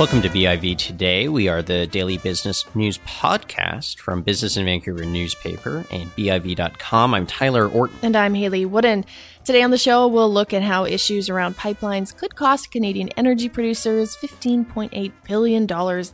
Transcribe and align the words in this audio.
Welcome 0.00 0.22
to 0.22 0.30
BIV 0.30 0.78
Today. 0.78 1.28
We 1.28 1.48
are 1.48 1.60
the 1.60 1.86
daily 1.86 2.16
business 2.16 2.64
news 2.74 2.96
podcast 3.00 3.98
from 3.98 4.22
Business 4.22 4.56
in 4.56 4.64
Vancouver 4.64 5.04
newspaper 5.04 5.84
and 5.90 6.10
BIV.com. 6.16 7.12
I'm 7.12 7.26
Tyler 7.26 7.68
Orton. 7.68 7.98
And 8.00 8.16
I'm 8.16 8.32
Hayley 8.32 8.64
Woodin. 8.64 9.04
Today 9.44 9.62
on 9.62 9.70
the 9.70 9.76
show, 9.76 10.08
we'll 10.08 10.32
look 10.32 10.54
at 10.54 10.62
how 10.62 10.86
issues 10.86 11.28
around 11.28 11.58
pipelines 11.58 12.16
could 12.16 12.34
cost 12.34 12.70
Canadian 12.70 13.10
energy 13.10 13.50
producers 13.50 14.16
$15.8 14.16 15.12
billion 15.24 15.66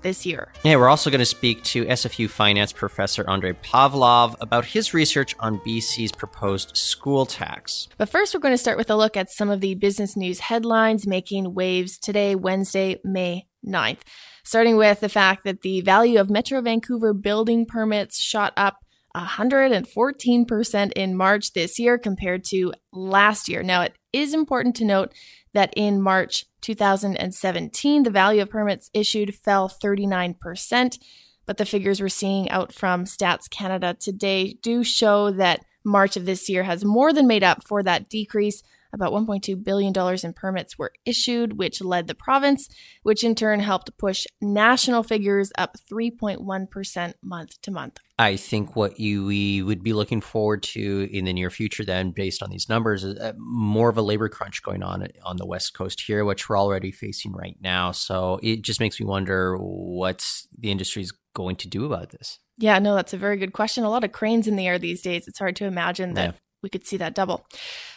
this 0.02 0.26
year. 0.26 0.48
Yeah, 0.64 0.76
we're 0.76 0.88
also 0.88 1.08
going 1.08 1.20
to 1.20 1.24
speak 1.24 1.62
to 1.64 1.84
SFU 1.84 2.28
finance 2.28 2.72
professor 2.72 3.24
Andre 3.28 3.52
Pavlov 3.52 4.34
about 4.40 4.64
his 4.64 4.94
research 4.94 5.36
on 5.38 5.60
BC's 5.60 6.10
proposed 6.10 6.76
school 6.76 7.24
tax. 7.24 7.86
But 7.98 8.08
first, 8.08 8.34
we're 8.34 8.40
going 8.40 8.54
to 8.54 8.58
start 8.58 8.78
with 8.78 8.90
a 8.90 8.96
look 8.96 9.16
at 9.16 9.30
some 9.30 9.48
of 9.48 9.60
the 9.60 9.76
business 9.76 10.16
news 10.16 10.40
headlines 10.40 11.06
making 11.06 11.54
waves 11.54 11.98
today, 11.98 12.34
Wednesday, 12.34 12.98
May 13.04 13.46
9th. 13.66 14.00
Starting 14.44 14.76
with 14.76 15.00
the 15.00 15.08
fact 15.08 15.44
that 15.44 15.62
the 15.62 15.80
value 15.80 16.20
of 16.20 16.30
Metro 16.30 16.60
Vancouver 16.60 17.12
building 17.12 17.66
permits 17.66 18.20
shot 18.20 18.52
up 18.56 18.84
114% 19.16 20.92
in 20.92 21.16
March 21.16 21.52
this 21.52 21.78
year 21.78 21.98
compared 21.98 22.44
to 22.44 22.72
last 22.92 23.48
year. 23.48 23.62
Now, 23.62 23.82
it 23.82 23.94
is 24.12 24.34
important 24.34 24.76
to 24.76 24.84
note 24.84 25.12
that 25.54 25.72
in 25.74 26.02
March 26.02 26.44
2017, 26.60 28.02
the 28.02 28.10
value 28.10 28.42
of 28.42 28.50
permits 28.50 28.90
issued 28.92 29.34
fell 29.34 29.68
39%, 29.68 30.98
but 31.46 31.56
the 31.56 31.64
figures 31.64 32.00
we're 32.00 32.08
seeing 32.08 32.50
out 32.50 32.72
from 32.72 33.04
Stats 33.04 33.48
Canada 33.48 33.96
today 33.98 34.58
do 34.62 34.84
show 34.84 35.30
that 35.30 35.64
March 35.84 36.16
of 36.16 36.26
this 36.26 36.48
year 36.48 36.64
has 36.64 36.84
more 36.84 37.12
than 37.12 37.26
made 37.26 37.44
up 37.44 37.66
for 37.66 37.82
that 37.82 38.08
decrease 38.10 38.62
about 38.96 39.12
$1.2 39.12 39.62
billion 39.62 39.92
in 40.24 40.32
permits 40.32 40.76
were 40.76 40.92
issued, 41.04 41.58
which 41.58 41.80
led 41.80 42.08
the 42.08 42.14
province, 42.14 42.68
which 43.02 43.22
in 43.22 43.34
turn 43.34 43.60
helped 43.60 43.96
push 43.98 44.26
national 44.40 45.02
figures 45.04 45.52
up 45.56 45.76
3.1% 45.90 47.12
month 47.22 47.60
to 47.62 47.70
month. 47.70 47.98
I 48.18 48.36
think 48.36 48.74
what 48.74 48.98
you 48.98 49.26
we 49.26 49.62
would 49.62 49.82
be 49.82 49.92
looking 49.92 50.22
forward 50.22 50.62
to 50.62 51.08
in 51.12 51.26
the 51.26 51.34
near 51.34 51.50
future, 51.50 51.84
then, 51.84 52.12
based 52.12 52.42
on 52.42 52.48
these 52.48 52.66
numbers, 52.66 53.04
is 53.04 53.18
uh, 53.18 53.34
more 53.36 53.90
of 53.90 53.98
a 53.98 54.02
labor 54.02 54.30
crunch 54.30 54.62
going 54.62 54.82
on 54.82 55.06
on 55.22 55.36
the 55.36 55.46
west 55.46 55.74
coast 55.74 56.00
here, 56.00 56.24
which 56.24 56.48
we're 56.48 56.58
already 56.58 56.90
facing 56.90 57.32
right 57.32 57.58
now. 57.60 57.92
So 57.92 58.40
it 58.42 58.62
just 58.62 58.80
makes 58.80 58.98
me 58.98 59.04
wonder 59.04 59.58
what 59.58 60.26
the 60.58 60.70
industry 60.70 61.02
is 61.02 61.12
going 61.34 61.56
to 61.56 61.68
do 61.68 61.84
about 61.84 62.08
this. 62.08 62.38
Yeah, 62.56 62.78
no, 62.78 62.94
that's 62.94 63.12
a 63.12 63.18
very 63.18 63.36
good 63.36 63.52
question. 63.52 63.84
A 63.84 63.90
lot 63.90 64.02
of 64.02 64.12
cranes 64.12 64.48
in 64.48 64.56
the 64.56 64.66
air 64.66 64.78
these 64.78 65.02
days. 65.02 65.28
It's 65.28 65.38
hard 65.38 65.56
to 65.56 65.66
imagine 65.66 66.14
that 66.14 66.34
yeah 66.34 66.40
we 66.62 66.68
could 66.68 66.86
see 66.86 66.96
that 66.96 67.14
double. 67.14 67.46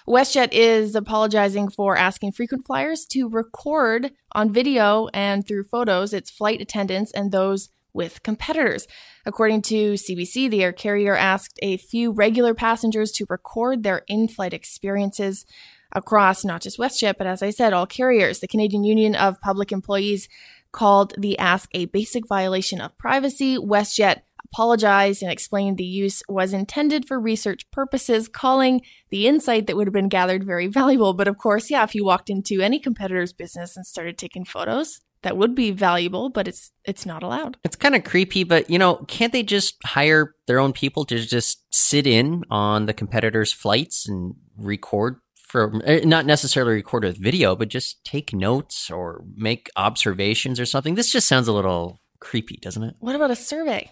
WestJet 0.07 0.49
is 0.51 0.95
apologizing 0.95 1.69
for 1.69 1.97
asking 1.97 2.31
frequent 2.31 2.65
flyers 2.65 3.05
to 3.07 3.29
record 3.29 4.11
on 4.33 4.51
video 4.51 5.07
and 5.13 5.47
through 5.47 5.63
photos 5.63 6.13
its 6.13 6.29
flight 6.29 6.61
attendants 6.61 7.11
and 7.11 7.31
those 7.31 7.69
with 7.93 8.21
competitors. 8.23 8.87
According 9.25 9.63
to 9.63 9.93
CBC, 9.93 10.49
the 10.49 10.63
air 10.63 10.73
carrier 10.73 11.15
asked 11.15 11.59
a 11.61 11.77
few 11.77 12.11
regular 12.11 12.53
passengers 12.53 13.11
to 13.13 13.25
record 13.29 13.83
their 13.83 14.03
in 14.07 14.27
flight 14.27 14.53
experiences 14.53 15.45
across 15.91 16.45
not 16.45 16.61
just 16.61 16.77
WestJet, 16.77 17.15
but 17.17 17.27
as 17.27 17.41
I 17.41 17.49
said, 17.49 17.73
all 17.73 17.87
carriers. 17.87 18.39
The 18.39 18.47
Canadian 18.47 18.83
Union 18.83 19.15
of 19.15 19.41
Public 19.41 19.71
Employees 19.71 20.29
called 20.71 21.13
the 21.17 21.37
ask 21.39 21.69
a 21.73 21.85
basic 21.85 22.27
violation 22.27 22.79
of 22.79 22.97
privacy. 22.97 23.57
WestJet 23.57 24.21
apologized 24.51 25.21
and 25.21 25.31
explained 25.31 25.77
the 25.77 25.83
use 25.83 26.21
was 26.27 26.53
intended 26.53 27.07
for 27.07 27.19
research 27.19 27.69
purposes, 27.71 28.27
calling 28.27 28.81
the 29.09 29.27
insight 29.27 29.67
that 29.67 29.75
would 29.75 29.87
have 29.87 29.93
been 29.93 30.09
gathered 30.09 30.43
very 30.43 30.67
valuable. 30.79 31.13
But 31.13 31.27
of 31.27 31.37
course, 31.37 31.69
yeah, 31.69 31.83
if 31.83 31.95
you 31.95 32.05
walked 32.05 32.29
into 32.29 32.61
any 32.61 32.79
competitor's 32.79 33.33
business 33.33 33.75
and 33.75 33.85
started 33.85 34.17
taking 34.17 34.45
photos, 34.45 35.01
that 35.21 35.37
would 35.37 35.53
be 35.53 35.71
valuable, 35.71 36.29
but 36.29 36.47
it's 36.47 36.71
it's 36.85 37.05
not 37.05 37.23
allowed. 37.23 37.57
It's 37.63 37.75
kind 37.75 37.95
of 37.95 38.03
creepy, 38.03 38.43
but 38.43 38.69
you 38.69 38.79
know, 38.79 39.03
can't 39.07 39.33
they 39.33 39.43
just 39.43 39.75
hire 39.83 40.35
their 40.47 40.59
own 40.59 40.71
people 40.71 41.05
to 41.05 41.19
just 41.19 41.63
sit 41.71 42.07
in 42.07 42.43
on 42.49 42.85
the 42.85 42.93
competitors' 42.93 43.51
flights 43.51 44.07
and 44.07 44.35
record 44.57 45.17
for 45.35 45.81
eh, 45.83 46.01
not 46.05 46.25
necessarily 46.25 46.75
record 46.75 47.03
with 47.03 47.17
video, 47.17 47.55
but 47.55 47.67
just 47.67 48.03
take 48.05 48.33
notes 48.33 48.89
or 48.89 49.23
make 49.35 49.69
observations 49.75 50.59
or 50.59 50.65
something? 50.65 50.95
This 50.95 51.11
just 51.11 51.27
sounds 51.27 51.47
a 51.47 51.53
little 51.53 51.99
creepy, 52.19 52.57
doesn't 52.57 52.83
it? 52.83 52.95
What 52.99 53.15
about 53.15 53.31
a 53.31 53.35
survey? 53.35 53.91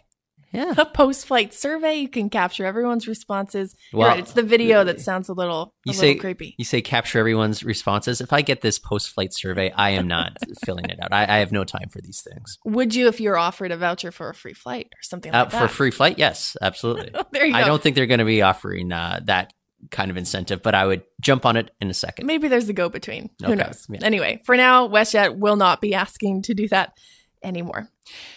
Yeah. 0.57 0.73
A 0.75 0.85
post 0.88 1.28
flight 1.28 1.53
survey. 1.53 1.95
You 1.97 2.09
can 2.09 2.31
capture 2.31 2.66
everyone's 2.66 3.07
responses. 3.07 3.75
Well, 3.94 4.09
right, 4.09 4.19
it's 4.19 4.34
the 4.34 4.41
video 4.41 4.84
that 4.84 5.00
sounds 5.00 5.29
a 5.29 5.34
little, 5.34 5.75
you 5.85 5.91
a 5.91 5.94
say, 5.94 6.07
little 6.07 6.22
creepy. 6.22 6.56
You 6.57 6.66
say 6.66 6.81
capture 6.81 7.19
everyone's 7.19 7.63
responses. 7.63 8.22
If 8.22 8.34
I 8.34 8.41
get 8.41 8.62
this 8.62 8.79
post 8.79 9.12
flight 9.12 9.35
survey, 9.35 9.72
I 9.72 9.91
am 9.91 10.07
not 10.07 10.35
filling 10.66 10.85
it 10.85 11.00
out. 11.00 11.13
I, 11.13 11.35
I, 11.35 11.38
have 11.38 11.51
no 11.51 11.63
time 11.63 11.90
for 11.90 12.01
these 12.01 12.22
things. 12.22 12.57
Would 12.66 12.96
you 12.96 13.07
if 13.07 13.22
you're 13.22 13.38
offered 13.38 13.72
a 13.72 13.78
voucher 13.78 14.12
for 14.12 14.29
a 14.29 14.34
free 14.34 14.56
flight 14.56 14.88
or 14.88 15.03
something 15.03 15.31
uh, 15.31 15.46
that? 15.46 15.62
For 15.62 15.67
free 15.67 15.91
flight? 15.91 16.17
Yes, 16.17 16.57
absolutely. 16.59 17.12
there 17.31 17.46
you 17.46 17.53
go. 17.53 17.59
I 17.59 17.63
don't 17.63 17.81
think 17.81 17.96
they're 17.96 18.07
going 18.07 18.17
to 18.17 18.25
be 18.25 18.41
offering 18.41 18.91
uh, 18.91 19.19
that 19.25 19.53
kind 19.91 20.09
of 20.09 20.17
incentive, 20.17 20.63
but 20.63 20.73
I 20.73 20.88
would 20.88 21.03
jump 21.22 21.46
on 21.46 21.56
it 21.56 21.69
in 21.79 21.91
a 21.91 21.94
second. 21.94 22.25
Maybe 22.25 22.47
there's 22.47 22.67
a 22.67 22.73
go 22.73 22.90
between. 22.90 23.29
Who 23.46 23.56
knows? 23.56 23.85
Yeah. 23.90 24.00
Anyway, 24.01 24.41
for 24.44 24.57
now, 24.57 24.88
WestJet 24.88 25.38
will 25.38 25.56
not 25.56 25.81
be 25.81 25.94
asking 25.94 26.44
to 26.44 26.56
do 26.56 26.67
that 26.69 26.94
anymore. 27.43 27.89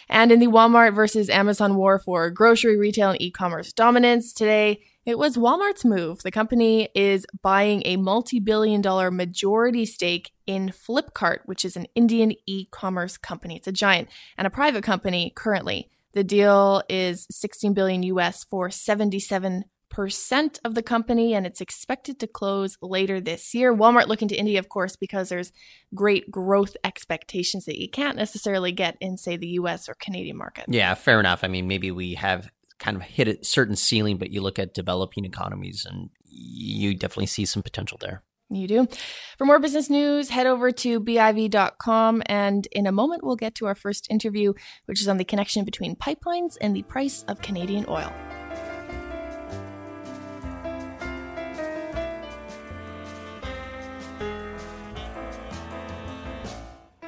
And 0.09 0.33
in 0.33 0.41
the 0.41 0.47
Walmart 0.47 0.95
versus 0.95 1.31
Amazon 1.31 1.77
war 1.77 1.99
for 1.99 2.31
grocery 2.31 2.77
retail 2.77 3.11
and 3.11 3.21
e 3.23 3.31
commerce 3.31 3.73
dominance, 3.73 4.33
today 4.33 4.81
it 5.07 5.19
was 5.19 5.37
Walmart's 5.37 5.85
move. 5.85 6.23
The 6.23 6.31
company 6.31 6.89
is 6.95 7.27
buying 7.43 7.83
a 7.85 7.97
multi 7.97 8.39
billion 8.39 8.81
dollar 8.81 9.11
majority 9.11 9.87
stake 9.87 10.33
in 10.47 10.69
Flipkart, 10.69 11.41
which 11.47 11.65
is 11.65 11.77
an 11.77 11.87
Indian 11.95 12.33
e 12.47 12.67
commerce 12.71 13.17
company. 13.17 13.57
It's 13.57 13.69
a 13.69 13.73
giant 13.73 14.09
and 14.37 14.47
a 14.47 14.51
private 14.51 14.85
company 14.85 15.33
currently. 15.35 15.91
The 16.13 16.25
deal 16.25 16.83
is 16.89 17.27
16 17.31 17.73
billion 17.73 18.03
US 18.03 18.45
for 18.45 18.71
77 18.71 19.65
percent 19.91 20.61
of 20.65 20.75
the 20.75 20.83
company, 20.83 21.35
and 21.35 21.47
it's 21.47 21.61
expected 21.61 22.19
to 22.21 22.27
close 22.27 22.79
later 22.81 23.21
this 23.21 23.55
year. 23.55 23.75
Walmart 23.75 24.07
looking 24.07 24.29
to 24.29 24.37
India, 24.37 24.59
of 24.59 24.69
course, 24.69 24.97
because 24.97 25.29
there's 25.29 25.53
great 25.95 26.31
growth 26.31 26.77
expectations 26.85 27.65
that 27.67 27.81
you 27.81 27.91
can't 27.91 28.17
necessarily 28.17 28.73
get 28.73 28.97
in, 29.01 29.17
say, 29.17 29.37
the 29.37 29.49
US 29.49 29.89
or 29.89 29.95
Canadian 29.95 30.37
market. 30.37 30.67
Yeah, 30.69 30.95
fair 30.95 31.21
enough. 31.21 31.45
I 31.45 31.49
mean, 31.49 31.67
maybe 31.67 31.91
we 31.91 32.15
have 32.15 32.51
kind 32.79 32.97
of 32.97 33.03
hit 33.03 33.29
a 33.29 33.45
certain 33.45 33.77
ceiling, 33.77 34.17
but 34.17 34.31
you 34.31 34.41
look 34.41 34.59
at 34.59 34.73
developing 34.73 35.25
economies 35.25 35.87
and 35.89 36.11
you 36.25 36.95
definitely 36.95 37.27
see 37.27 37.45
some 37.45 37.63
potential 37.63 37.99
there. 38.01 38.23
You 38.53 38.67
do. 38.67 38.89
For 39.39 39.45
more 39.45 39.61
business 39.61 39.89
news, 39.89 40.31
head 40.31 40.47
over 40.47 40.73
to 40.73 41.01
BIV.com. 41.01 42.23
And 42.27 42.67
in 42.73 42.87
a 42.87 42.93
moment, 42.93 43.23
we'll 43.23 43.37
get 43.37 43.55
to 43.57 43.67
our 43.67 43.77
first 43.77 44.11
interview, 44.11 44.55
which 44.87 45.01
is 45.01 45.07
on 45.07 45.19
the 45.19 45.25
connection 45.25 45.65
between 45.65 45.95
pipelines 45.95 46.57
and 46.61 46.75
the 46.75 46.83
price 46.83 47.25
of 47.29 47.43
Canadian 47.43 47.85
oil. 47.89 48.13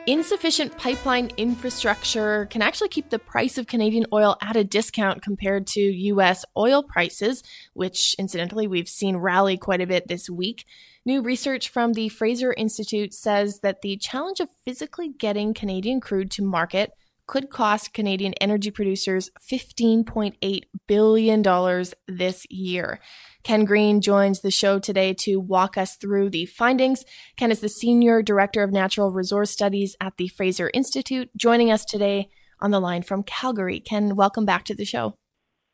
Insufficient 0.09 0.77
pipeline 0.77 1.31
infrastructure 1.37 2.47
can 2.47 2.61
actually 2.61 2.89
keep 2.89 3.09
the 3.09 3.21
price 3.21 3.57
of 3.57 3.69
Canadian 3.69 4.05
oil 4.13 4.37
at 4.43 4.57
a 4.57 4.65
discount 4.65 5.23
compared 5.23 5.65
to 5.69 5.81
US 5.81 6.45
oil 6.57 6.83
prices, 6.83 7.45
which 7.75 8.17
incidentally 8.19 8.67
we've 8.67 8.89
seen 8.89 9.19
rally 9.19 9.57
quite 9.57 9.81
a 9.81 9.87
bit 9.87 10.09
this 10.09 10.29
week. 10.29 10.67
New 11.05 11.23
research 11.23 11.69
from 11.69 11.93
the 11.93 12.09
Fraser 12.09 12.53
Institute 12.53 13.15
says 13.15 13.61
that 13.61 13.83
the 13.83 13.97
challenge 13.97 14.41
of 14.41 14.49
physically 14.65 15.09
getting 15.09 15.55
Canadian 15.55 16.01
crude 16.01 16.33
to 16.33 16.43
market 16.43 16.95
could 17.33 17.49
cost 17.49 17.95
Canadian 17.95 18.35
energy 18.43 18.71
producers 18.71 19.31
$15.8 19.51 20.65
billion 20.87 21.85
this 22.07 22.47
year. 22.51 23.01
Ken 23.43 23.65
Green 23.65 24.03
joins 24.03 24.43
the 24.43 24.51
show 24.51 24.79
today 24.79 25.15
to 25.15 25.41
walk 25.41 25.79
us 25.79 25.97
through 25.97 26.29
the 26.29 26.45
findings. 26.45 27.07
Ken 27.39 27.51
is 27.51 27.61
the 27.61 27.71
Senior 27.71 28.21
Director 28.21 28.63
of 28.63 28.71
Natural 28.71 29.11
Resource 29.11 29.51
Studies 29.51 29.97
at 29.99 30.19
the 30.19 30.29
Fraser 30.29 30.71
Institute, 30.75 31.31
joining 31.35 31.71
us 31.71 31.87
today 31.87 32.29
on 32.61 32.71
the 32.71 32.81
line 32.81 33.01
from 33.01 33.23
Calgary. 33.23 33.81
Ken, 33.81 34.15
welcome 34.15 34.45
back 34.45 34.65
to 34.65 34.75
the 34.75 34.85
show. 34.85 35.15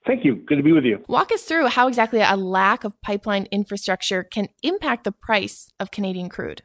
Thank 0.06 0.25
you. 0.25 0.37
Good 0.37 0.59
to 0.59 0.62
be 0.62 0.71
with 0.71 0.85
you. 0.85 1.03
Walk 1.09 1.33
us 1.33 1.43
through 1.43 1.67
how 1.67 1.88
exactly 1.88 2.21
a 2.21 2.37
lack 2.37 2.85
of 2.85 2.94
pipeline 3.03 3.49
infrastructure 3.50 4.23
can 4.23 4.47
impact 4.62 5.03
the 5.03 5.11
price 5.11 5.73
of 5.81 5.91
Canadian 5.91 6.29
crude. 6.29 6.62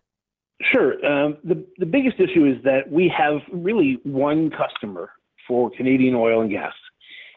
Sure. 0.71 0.93
Um, 1.05 1.37
the, 1.43 1.65
the 1.77 1.85
biggest 1.85 2.19
issue 2.19 2.45
is 2.45 2.63
that 2.63 2.89
we 2.89 3.11
have 3.15 3.39
really 3.51 3.99
one 4.03 4.49
customer 4.49 5.11
for 5.47 5.69
Canadian 5.71 6.15
oil 6.15 6.41
and 6.41 6.49
gas, 6.49 6.73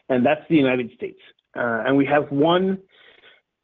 and 0.09 0.25
that's 0.25 0.41
the 0.49 0.55
United 0.55 0.91
States. 0.95 1.19
Uh, 1.55 1.83
and 1.85 1.97
we 1.97 2.05
have 2.05 2.31
one 2.31 2.77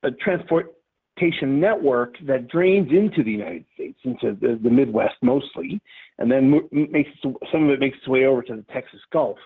uh, 0.03 0.09
transportation 0.19 1.59
network 1.59 2.15
that 2.25 2.47
drains 2.49 2.91
into 2.91 3.23
the 3.23 3.31
United 3.31 3.65
States, 3.73 3.97
into 4.03 4.37
the, 4.41 4.59
the 4.61 4.69
Midwest 4.69 5.15
mostly, 5.21 5.79
and 6.17 6.31
then 6.31 6.59
makes 6.71 7.09
some 7.21 7.63
of 7.63 7.69
it 7.69 7.79
makes 7.79 7.97
its 7.97 8.07
way 8.07 8.25
over 8.25 8.41
to 8.41 8.55
the 8.55 8.65
Texas 8.73 8.99
Gulf. 9.11 9.37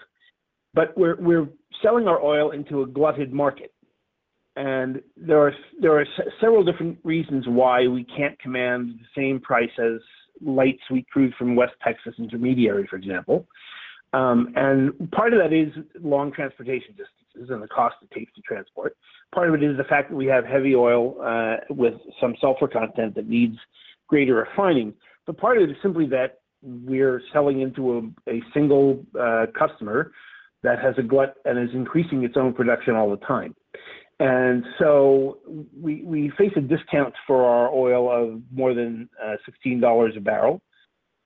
But 0.73 0.97
we're 0.97 1.17
we're 1.17 1.47
selling 1.83 2.07
our 2.07 2.21
oil 2.21 2.51
into 2.51 2.81
a 2.81 2.87
glutted 2.87 3.33
market, 3.33 3.71
and 4.57 5.01
there 5.15 5.39
are 5.39 5.53
there 5.79 5.97
are 5.99 6.05
several 6.41 6.63
different 6.63 6.97
reasons 7.03 7.45
why 7.47 7.87
we 7.87 8.03
can't 8.03 8.37
command 8.39 8.99
the 8.99 9.21
same 9.21 9.39
price 9.39 9.69
as 9.79 10.01
light 10.41 10.79
sweet 10.87 11.07
crude 11.09 11.33
from 11.37 11.55
West 11.55 11.73
Texas 11.83 12.15
intermediary, 12.17 12.87
for 12.89 12.95
example. 12.95 13.45
Um, 14.13 14.53
and 14.55 15.11
part 15.11 15.33
of 15.33 15.39
that 15.39 15.53
is 15.53 15.71
long 16.01 16.31
transportation 16.31 16.91
distances 16.91 17.51
and 17.51 17.61
the 17.61 17.67
cost 17.67 17.95
it 18.01 18.09
takes 18.11 18.33
to 18.33 18.41
transport. 18.41 18.97
Part 19.33 19.49
of 19.49 19.55
it 19.55 19.63
is 19.63 19.77
the 19.77 19.83
fact 19.83 20.09
that 20.09 20.15
we 20.15 20.25
have 20.25 20.43
heavy 20.43 20.73
oil 20.73 21.21
uh, 21.21 21.57
with 21.69 21.93
some 22.19 22.33
sulfur 22.41 22.67
content 22.67 23.13
that 23.15 23.27
needs 23.27 23.57
greater 24.07 24.35
refining. 24.35 24.93
But 25.27 25.37
part 25.37 25.57
of 25.57 25.63
it 25.63 25.69
is 25.69 25.77
simply 25.83 26.07
that 26.07 26.39
we're 26.63 27.21
selling 27.31 27.61
into 27.61 28.13
a, 28.27 28.31
a 28.31 28.41
single 28.53 29.05
uh, 29.19 29.45
customer 29.57 30.13
that 30.63 30.79
has 30.79 30.95
a 30.97 31.03
glut 31.03 31.35
and 31.45 31.59
is 31.59 31.75
increasing 31.75 32.23
its 32.23 32.35
own 32.37 32.53
production 32.53 32.95
all 32.95 33.11
the 33.11 33.23
time. 33.25 33.53
And 34.19 34.63
so 34.79 35.37
we, 35.79 36.01
we 36.03 36.31
face 36.37 36.51
a 36.55 36.61
discount 36.61 37.13
for 37.27 37.45
our 37.45 37.69
oil 37.69 38.11
of 38.11 38.41
more 38.51 38.73
than 38.73 39.09
uh, 39.23 39.35
$16 39.65 40.17
a 40.17 40.19
barrel 40.19 40.61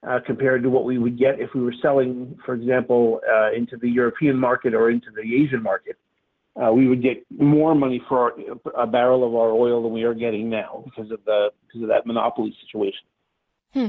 uh, 0.08 0.20
compared 0.26 0.64
to 0.64 0.70
what 0.70 0.84
we 0.84 0.98
would 0.98 1.18
get 1.18 1.40
if 1.40 1.50
we 1.54 1.62
were 1.62 1.74
selling, 1.82 2.38
for 2.46 2.54
example, 2.54 3.22
uh, 3.32 3.52
into 3.54 3.78
the 3.78 3.90
European 3.90 4.36
market 4.38 4.74
or 4.74 4.90
into 4.90 5.08
the 5.16 5.22
Asian 5.22 5.64
market. 5.64 5.98
Uh, 6.62 6.72
we 6.74 6.88
would 6.88 7.02
get 7.02 7.26
more 7.30 7.74
money 7.74 8.02
for 8.10 8.20
our, 8.20 8.84
a 8.84 8.86
barrel 8.86 9.26
of 9.26 9.34
our 9.36 9.52
oil 9.52 9.82
than 9.84 9.94
we 9.94 10.04
are 10.04 10.14
getting 10.14 10.50
now 10.50 10.84
because 10.84 11.10
of 11.10 11.24
the 11.26 11.50
because 11.66 11.84
of 11.84 11.88
that 11.88 12.06
monopoly 12.06 12.54
situation. 12.62 13.06
Hmm. 13.74 13.88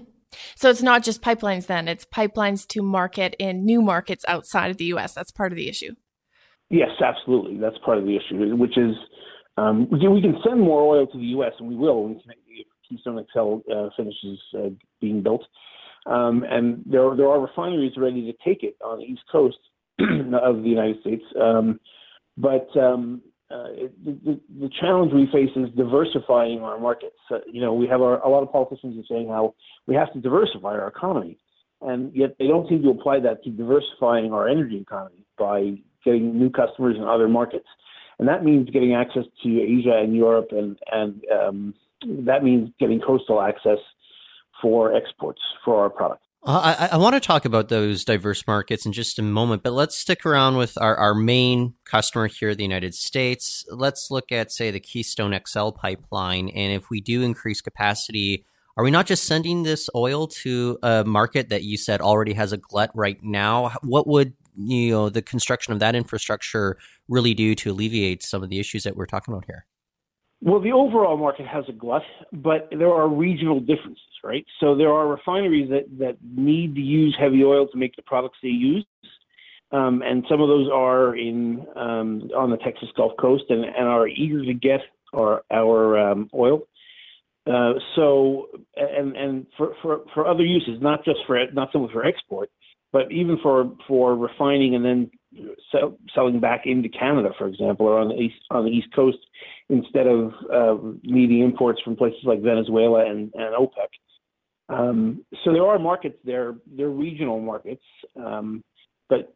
So 0.55 0.71
it's 0.71 0.81
not 0.81 1.03
just 1.03 1.23
pipelines 1.23 1.67
then; 1.67 1.89
it's 1.89 2.05
pipelines 2.05 2.69
to 2.69 2.83
market 2.83 3.35
in 3.41 3.65
new 3.65 3.83
markets 3.83 4.25
outside 4.29 4.71
of 4.71 4.77
the 4.77 4.85
U.S. 4.87 5.13
That's 5.13 5.33
part 5.33 5.51
of 5.51 5.57
the 5.57 5.69
issue. 5.69 5.97
Yes, 6.73 6.89
absolutely. 7.05 7.59
That's 7.59 7.77
part 7.85 7.99
of 7.99 8.05
the 8.05 8.17
issue, 8.17 8.57
which 8.57 8.79
is 8.79 8.97
um, 9.59 9.87
we, 9.93 10.01
can, 10.01 10.15
we 10.15 10.23
can 10.23 10.37
send 10.43 10.59
more 10.59 10.81
oil 10.81 11.07
to 11.07 11.19
the 11.19 11.27
U.S. 11.37 11.53
and 11.59 11.69
we 11.69 11.77
will 11.77 12.05
when 12.05 12.21
Keystone 12.89 13.25
XL 13.31 13.59
uh, 13.71 13.91
finishes 13.95 14.39
uh, 14.57 14.71
being 14.99 15.23
built. 15.23 15.45
Um, 16.07 16.45
and 16.49 16.83
there, 16.87 17.15
there 17.15 17.29
are 17.29 17.41
refineries 17.41 17.93
ready 17.99 18.23
to 18.23 18.33
take 18.43 18.63
it 18.63 18.77
on 18.83 19.01
the 19.01 19.05
East 19.05 19.21
Coast 19.31 19.59
of 20.01 20.63
the 20.63 20.69
United 20.69 21.01
States. 21.03 21.23
Um, 21.39 21.79
but 22.39 22.75
um, 22.75 23.21
uh, 23.51 23.69
it, 23.73 24.05
the, 24.25 24.41
the, 24.59 24.71
challenge 24.81 25.13
we 25.13 25.27
face 25.27 25.55
is 25.55 25.69
diversifying 25.77 26.61
our 26.61 26.79
markets. 26.79 27.17
Uh, 27.31 27.41
you 27.53 27.61
know, 27.61 27.75
we 27.75 27.87
have 27.87 28.01
our, 28.01 28.19
a 28.21 28.29
lot 28.31 28.43
of 28.43 28.51
politicians 28.51 28.97
are 28.99 29.15
saying 29.15 29.29
how 29.29 29.55
we 29.87 29.95
have 29.95 30.11
to 30.15 30.21
diversify 30.21 30.71
our 30.71 30.89
economy, 30.89 31.37
and 31.83 32.17
yet 32.17 32.35
they 32.39 32.47
don't 32.47 32.67
seem 32.67 32.83
to 32.83 32.89
apply 32.89 33.21
that 33.21 33.45
to 33.45 33.51
diversifying 33.51 34.33
our 34.33 34.49
energy 34.49 34.81
economy 34.81 35.27
by 35.39 35.75
getting 36.05 36.39
new 36.39 36.51
customers 36.51 36.97
in 36.97 37.05
other 37.05 37.29
markets. 37.29 37.67
And 38.19 38.29
that 38.29 38.45
means 38.45 38.71
getting 38.71 38.95
access 38.95 39.25
to 39.43 39.61
Asia 39.61 39.99
and 40.01 40.15
Europe, 40.15 40.49
and, 40.51 40.79
and 40.93 41.23
um, 41.33 41.75
that 42.27 42.45
means 42.45 42.71
getting 42.79 43.01
coastal 43.01 43.41
access 43.41 43.79
for 44.61 44.95
exports 44.95 45.41
for 45.65 45.83
our 45.83 45.91
products. 45.91 46.23
Uh, 46.45 46.77
I, 46.79 46.95
I, 46.95 46.97
want 46.97 47.15
to 47.15 47.21
talk 47.21 47.45
about 47.45 47.69
those 47.69 48.05
diverse 48.05 48.45
markets 48.49 48.85
in 48.85 48.93
just 48.93 49.17
a 49.21 49.23
moment, 49.23 49.63
but 49.63 49.73
let's 49.73 49.97
stick 49.97 50.27
around 50.27 50.57
with 50.57 50.77
our, 50.77 50.97
our 50.97 51.15
main 51.15 51.75
customer 51.85 52.27
here 52.27 52.53
the 52.53 52.65
United 52.65 52.97
States. 52.97 53.65
Let's 53.71 54.09
look 54.11 54.33
at, 54.33 54.51
say, 54.51 54.73
the 54.73 54.81
Keystone 54.81 55.39
XL 55.47 55.71
pipeline. 55.71 56.49
And 56.49 56.73
if 56.73 56.91
we 56.91 57.01
do 57.01 57.23
increase 57.23 57.61
capacity, 57.61 58.45
are 58.77 58.83
we 58.83 58.91
not 58.91 59.07
just 59.07 59.25
sending 59.25 59.63
this 59.63 59.89
oil 59.95 60.27
to 60.43 60.79
a 60.83 61.05
market 61.05 61.51
that 61.51 61.63
you 61.63 61.77
said 61.77 62.01
already 62.01 62.33
has 62.33 62.53
a 62.53 62.57
glut 62.57 62.91
right 62.93 63.23
now? 63.23 63.75
What 63.85 64.09
would 64.09 64.33
you 64.57 64.91
know 64.91 65.09
the 65.09 65.23
construction 65.23 65.73
of 65.73 65.81
that 65.81 65.95
infrastructure 65.95 66.77
really 67.09 67.35
do 67.35 67.55
to 67.55 67.71
alleviate 67.71 68.23
some 68.23 68.43
of 68.43 68.51
the 68.51 68.61
issues 68.61 68.83
that 68.85 68.97
we're 68.97 69.07
talking 69.07 69.33
about 69.33 69.45
here? 69.47 69.67
Well, 70.45 70.61
the 70.61 70.73
overall 70.73 71.17
market 71.17 71.47
has 71.47 71.65
a 71.69 71.73
glut, 71.73 72.03
but 72.33 72.69
there 72.77 72.91
are 72.91 73.09
regional 73.09 73.61
differences, 73.61 74.03
right? 74.25 74.45
So 74.59 74.75
there 74.75 74.93
are 74.93 75.07
refineries 75.07 75.71
that, 75.71 75.85
that 76.01 76.17
need 76.35 76.75
to 76.75 76.81
use 76.81 77.17
heavy 77.19 77.45
oil 77.45 77.69
to 77.69 77.79
make 77.79 77.95
the 77.95 78.03
products 78.03 78.39
they 78.43 78.49
use. 78.49 78.85
Um, 79.71 80.03
and 80.05 80.25
some 80.29 80.41
of 80.41 80.49
those 80.49 80.69
are 80.71 81.17
in 81.17 81.65
um, 81.77 82.29
on 82.37 82.51
the 82.51 82.59
Texas 82.59 82.89
Gulf 82.97 83.13
Coast 83.21 83.45
and, 83.51 83.65
and 83.65 83.87
are 83.87 84.09
eager 84.09 84.45
to 84.45 84.53
get 84.53 84.81
our, 85.15 85.43
our 85.51 86.11
um, 86.11 86.29
oil. 86.35 86.63
Uh, 87.47 87.75
so, 87.97 88.49
and 88.77 89.17
and 89.17 89.47
for, 89.57 89.75
for, 89.81 90.01
for 90.13 90.29
other 90.29 90.45
uses, 90.45 90.81
not 90.81 91.05
just 91.05 91.19
for 91.27 91.41
not 91.53 91.71
so 91.73 91.79
much 91.81 91.93
for 91.93 92.05
export, 92.05 92.51
but 92.93 93.11
even 93.11 93.39
for 93.43 93.73
for 93.89 94.15
refining 94.15 94.75
and 94.75 94.85
then 94.85 95.11
sell, 95.71 95.97
selling 96.15 96.41
back 96.41 96.63
into 96.67 96.89
Canada, 96.89 97.31
for 97.39 97.47
example, 97.47 97.87
or 97.87 97.99
on 97.99 98.09
the 98.09 98.15
east 98.15 98.37
on 98.51 98.65
the 98.65 98.71
east 98.71 98.89
coast, 98.95 99.19
instead 99.69 100.07
of 100.07 100.33
uh, 100.53 100.77
needing 101.03 101.41
imports 101.41 101.81
from 101.83 101.97
places 101.97 102.21
like 102.25 102.43
Venezuela 102.43 103.05
and, 103.09 103.33
and 103.35 103.55
OPEC. 103.55 103.89
Um, 104.69 105.25
so 105.45 105.53
there 105.53 105.67
are 105.67 105.79
markets 105.79 106.19
there. 106.25 106.55
They're 106.77 106.89
regional 106.89 107.41
markets, 107.41 107.83
um, 108.17 108.63
but 109.09 109.35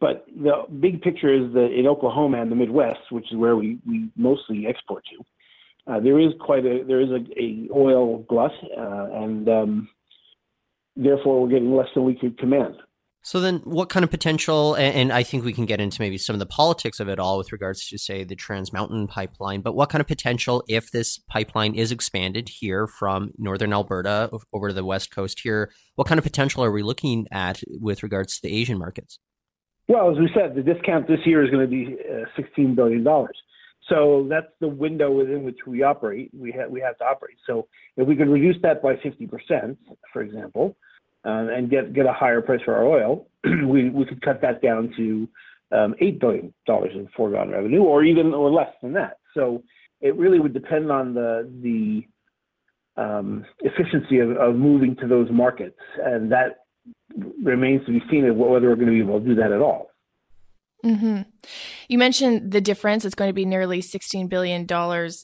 but 0.00 0.26
the 0.36 0.64
big 0.80 1.02
picture 1.02 1.32
is 1.32 1.52
that 1.54 1.76
in 1.76 1.86
Oklahoma 1.86 2.40
and 2.40 2.50
the 2.50 2.56
Midwest, 2.56 3.00
which 3.10 3.30
is 3.32 3.36
where 3.36 3.56
we, 3.56 3.78
we 3.86 4.08
mostly 4.16 4.66
export 4.68 5.02
to, 5.10 5.92
uh, 5.92 6.00
there 6.00 6.20
is 6.20 6.32
quite 6.40 6.64
a 6.64 6.84
there 6.86 7.00
is 7.00 7.10
a, 7.10 7.40
a 7.40 7.68
oil 7.74 8.18
glut, 8.28 8.52
uh, 8.76 9.06
and 9.12 9.48
um, 9.48 9.88
therefore 10.96 11.42
we're 11.42 11.48
getting 11.48 11.74
less 11.74 11.88
than 11.94 12.04
we 12.04 12.14
could 12.14 12.38
command. 12.38 12.76
So 13.26 13.40
then, 13.40 13.58
what 13.64 13.88
kind 13.88 14.04
of 14.04 14.10
potential? 14.12 14.76
And, 14.76 15.12
I 15.12 15.24
think 15.24 15.44
we 15.44 15.52
can 15.52 15.66
get 15.66 15.80
into 15.80 16.00
maybe 16.00 16.16
some 16.16 16.34
of 16.34 16.38
the 16.38 16.46
politics 16.46 17.00
of 17.00 17.08
it 17.08 17.18
all 17.18 17.38
with 17.38 17.50
regards 17.50 17.84
to, 17.88 17.98
say, 17.98 18.22
the 18.22 18.36
Trans 18.36 18.72
Mountain 18.72 19.08
pipeline. 19.08 19.62
But 19.62 19.74
what 19.74 19.88
kind 19.90 20.00
of 20.00 20.06
potential, 20.06 20.62
if 20.68 20.92
this 20.92 21.18
pipeline 21.18 21.74
is 21.74 21.90
expanded 21.90 22.48
here 22.48 22.86
from 22.86 23.32
northern 23.36 23.72
Alberta 23.72 24.30
over 24.52 24.68
to 24.68 24.74
the 24.74 24.84
west 24.84 25.10
coast 25.10 25.40
here, 25.40 25.72
what 25.96 26.06
kind 26.06 26.18
of 26.18 26.24
potential 26.24 26.62
are 26.62 26.70
we 26.70 26.84
looking 26.84 27.26
at 27.32 27.60
with 27.80 28.04
regards 28.04 28.36
to 28.36 28.42
the 28.46 28.56
Asian 28.56 28.78
markets? 28.78 29.18
Well, 29.88 30.08
as 30.12 30.18
we 30.18 30.30
said, 30.32 30.54
the 30.54 30.62
discount 30.62 31.08
this 31.08 31.26
year 31.26 31.42
is 31.44 31.50
going 31.50 31.68
to 31.68 31.70
be 31.70 31.96
uh, 32.08 32.40
$16 32.40 32.76
billion. 32.76 33.04
So 33.88 34.28
that's 34.30 34.52
the 34.60 34.68
window 34.68 35.10
within 35.10 35.42
which 35.42 35.58
we 35.66 35.82
operate. 35.82 36.30
We 36.32 36.52
have 36.52 36.70
we 36.70 36.80
have 36.80 36.96
to 36.98 37.04
operate. 37.04 37.38
So 37.44 37.66
if 37.96 38.06
we 38.06 38.14
could 38.14 38.28
reduce 38.28 38.56
that 38.62 38.82
by 38.82 38.94
50%, 38.94 39.76
for 40.12 40.22
example, 40.22 40.76
uh, 41.26 41.48
and 41.52 41.70
get 41.70 41.92
get 41.92 42.06
a 42.06 42.12
higher 42.12 42.40
price 42.40 42.60
for 42.64 42.76
our 42.76 42.86
oil, 42.86 43.26
we 43.44 43.90
we 43.90 44.04
could 44.04 44.22
cut 44.22 44.40
that 44.42 44.62
down 44.62 44.92
to 44.96 45.28
um, 45.72 45.94
eight 46.00 46.20
billion 46.20 46.54
dollars 46.66 46.92
in 46.94 47.08
foregone 47.16 47.50
revenue, 47.50 47.82
or 47.82 48.04
even 48.04 48.32
or 48.32 48.50
less 48.50 48.70
than 48.82 48.92
that. 48.92 49.18
So 49.34 49.62
it 50.00 50.16
really 50.16 50.38
would 50.38 50.54
depend 50.54 50.90
on 50.90 51.14
the 51.14 51.50
the 51.62 52.06
um, 53.02 53.44
efficiency 53.60 54.20
of, 54.20 54.30
of 54.36 54.54
moving 54.54 54.96
to 54.96 55.08
those 55.08 55.28
markets, 55.30 55.78
and 56.02 56.30
that 56.32 56.58
remains 57.42 57.84
to 57.86 57.92
be 57.92 58.02
seen 58.10 58.24
whether 58.38 58.68
we're 58.68 58.76
going 58.76 58.86
to 58.86 58.92
be 58.92 59.00
able 59.00 59.20
to 59.20 59.26
do 59.26 59.34
that 59.34 59.52
at 59.52 59.60
all. 59.60 59.90
Mm-hmm. 60.86 61.22
You 61.88 61.98
mentioned 61.98 62.52
the 62.52 62.60
difference. 62.60 63.04
It's 63.04 63.14
going 63.14 63.28
to 63.28 63.34
be 63.34 63.44
nearly 63.44 63.82
$16 63.82 64.28
billion 64.28 64.66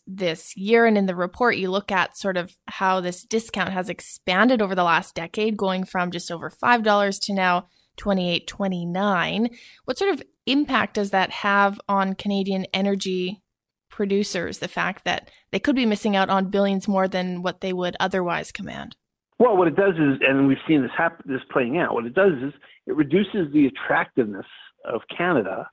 this 0.06 0.56
year. 0.56 0.86
And 0.86 0.98
in 0.98 1.06
the 1.06 1.14
report, 1.14 1.56
you 1.56 1.70
look 1.70 1.92
at 1.92 2.16
sort 2.16 2.36
of 2.36 2.56
how 2.66 3.00
this 3.00 3.22
discount 3.22 3.70
has 3.70 3.88
expanded 3.88 4.60
over 4.60 4.74
the 4.74 4.82
last 4.82 5.14
decade, 5.14 5.56
going 5.56 5.84
from 5.84 6.10
just 6.10 6.30
over 6.32 6.50
$5 6.50 7.20
to 7.20 7.32
now 7.32 7.68
28 7.98 8.46
29 8.46 9.50
What 9.84 9.98
sort 9.98 10.14
of 10.14 10.22
impact 10.46 10.94
does 10.94 11.10
that 11.10 11.30
have 11.30 11.78
on 11.88 12.14
Canadian 12.14 12.66
energy 12.72 13.42
producers? 13.90 14.58
The 14.58 14.68
fact 14.68 15.04
that 15.04 15.30
they 15.52 15.60
could 15.60 15.76
be 15.76 15.86
missing 15.86 16.16
out 16.16 16.30
on 16.30 16.50
billions 16.50 16.88
more 16.88 17.06
than 17.06 17.42
what 17.42 17.60
they 17.60 17.72
would 17.72 17.94
otherwise 18.00 18.50
command? 18.50 18.96
Well, 19.38 19.56
what 19.56 19.68
it 19.68 19.76
does 19.76 19.94
is, 19.94 20.20
and 20.26 20.48
we've 20.48 20.56
seen 20.66 20.82
this 20.82 20.90
happen, 20.96 21.30
this 21.30 21.42
playing 21.52 21.76
out. 21.76 21.94
What 21.94 22.06
it 22.06 22.14
does 22.14 22.32
is 22.42 22.52
it 22.86 22.96
reduces 22.96 23.52
the 23.52 23.66
attractiveness 23.66 24.46
of 24.84 25.02
Canada 25.16 25.68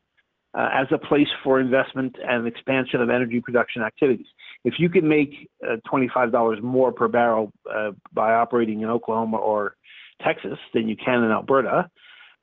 uh, 0.58 0.70
as 0.74 0.88
a 0.92 0.98
place 0.98 1.28
for 1.44 1.60
investment 1.60 2.16
and 2.28 2.48
expansion 2.48 3.02
of 3.02 3.10
energy 3.10 3.40
production 3.40 3.82
activities. 3.84 4.26
If 4.64 4.76
you 4.80 4.90
can 4.90 5.08
make 5.08 5.50
uh, 5.64 5.78
$25 5.92 6.62
more 6.62 6.92
per 6.92 7.08
barrel 7.08 7.52
uh, 7.72 7.92
by 8.14 8.34
operating 8.34 8.82
in 8.82 8.90
Oklahoma 8.90 9.38
or 9.38 9.76
Texas 10.24 10.58
than 10.74 10.88
you 10.88 10.96
can 10.96 11.24
in 11.24 11.32
Alberta, 11.32 11.90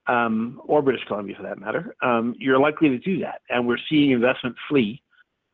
um, 0.08 0.60
or 0.64 0.82
British 0.82 1.04
Columbia 1.06 1.34
for 1.36 1.42
that 1.42 1.58
matter, 1.58 1.94
um, 2.02 2.34
you're 2.38 2.60
likely 2.60 2.88
to 2.90 2.98
do 2.98 3.20
that. 3.20 3.40
And 3.48 3.66
we're 3.66 3.78
seeing 3.90 4.12
investment 4.12 4.56
flee 4.68 5.02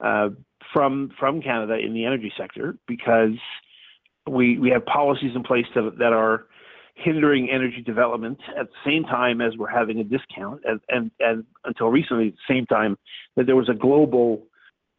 uh, 0.04 0.28
from 0.73 1.11
from 1.19 1.40
Canada 1.40 1.78
in 1.78 1.95
the 1.95 2.04
energy 2.04 2.33
sector 2.37 2.76
because 2.87 3.38
we 4.28 4.59
we 4.59 4.71
have 4.71 4.85
policies 4.85 5.33
in 5.35 5.42
place 5.42 5.66
that, 5.75 5.97
that 5.99 6.12
are 6.12 6.47
hindering 6.94 7.49
energy 7.50 7.82
development 7.82 8.38
at 8.58 8.66
the 8.66 8.90
same 8.90 9.04
time 9.04 9.40
as 9.40 9.56
we're 9.56 9.70
having 9.70 9.99
a 9.99 10.04
discount, 10.04 10.61
and, 10.64 10.80
and, 10.88 11.11
and 11.20 11.44
until 11.64 11.88
recently, 11.88 12.28
at 12.28 12.34
the 12.34 12.54
same 12.54 12.66
time 12.66 12.96
that 13.37 13.46
there 13.46 13.56
was 13.56 13.68
a 13.68 13.75
global 13.75 14.42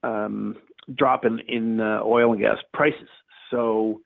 um, 0.03 0.55
drop 0.95 1.25
in, 1.25 1.39
in 1.47 1.79
uh, 1.79 2.01
oil 2.03 2.33
and 2.33 2.41
gas 2.41 2.57
prices. 2.73 3.07
So 3.51 4.01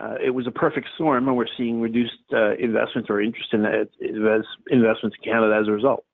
uh, 0.00 0.14
it 0.24 0.30
was 0.30 0.46
a 0.46 0.50
perfect 0.50 0.88
storm, 0.94 1.26
and 1.28 1.36
we're 1.36 1.46
seeing 1.56 1.80
reduced 1.80 2.12
uh, 2.32 2.54
investment 2.56 3.10
or 3.10 3.20
interest 3.20 3.52
in 3.52 3.64
investments 4.00 5.16
in 5.18 5.32
Canada 5.32 5.58
as 5.60 5.66
a 5.66 5.72
result. 5.72 6.04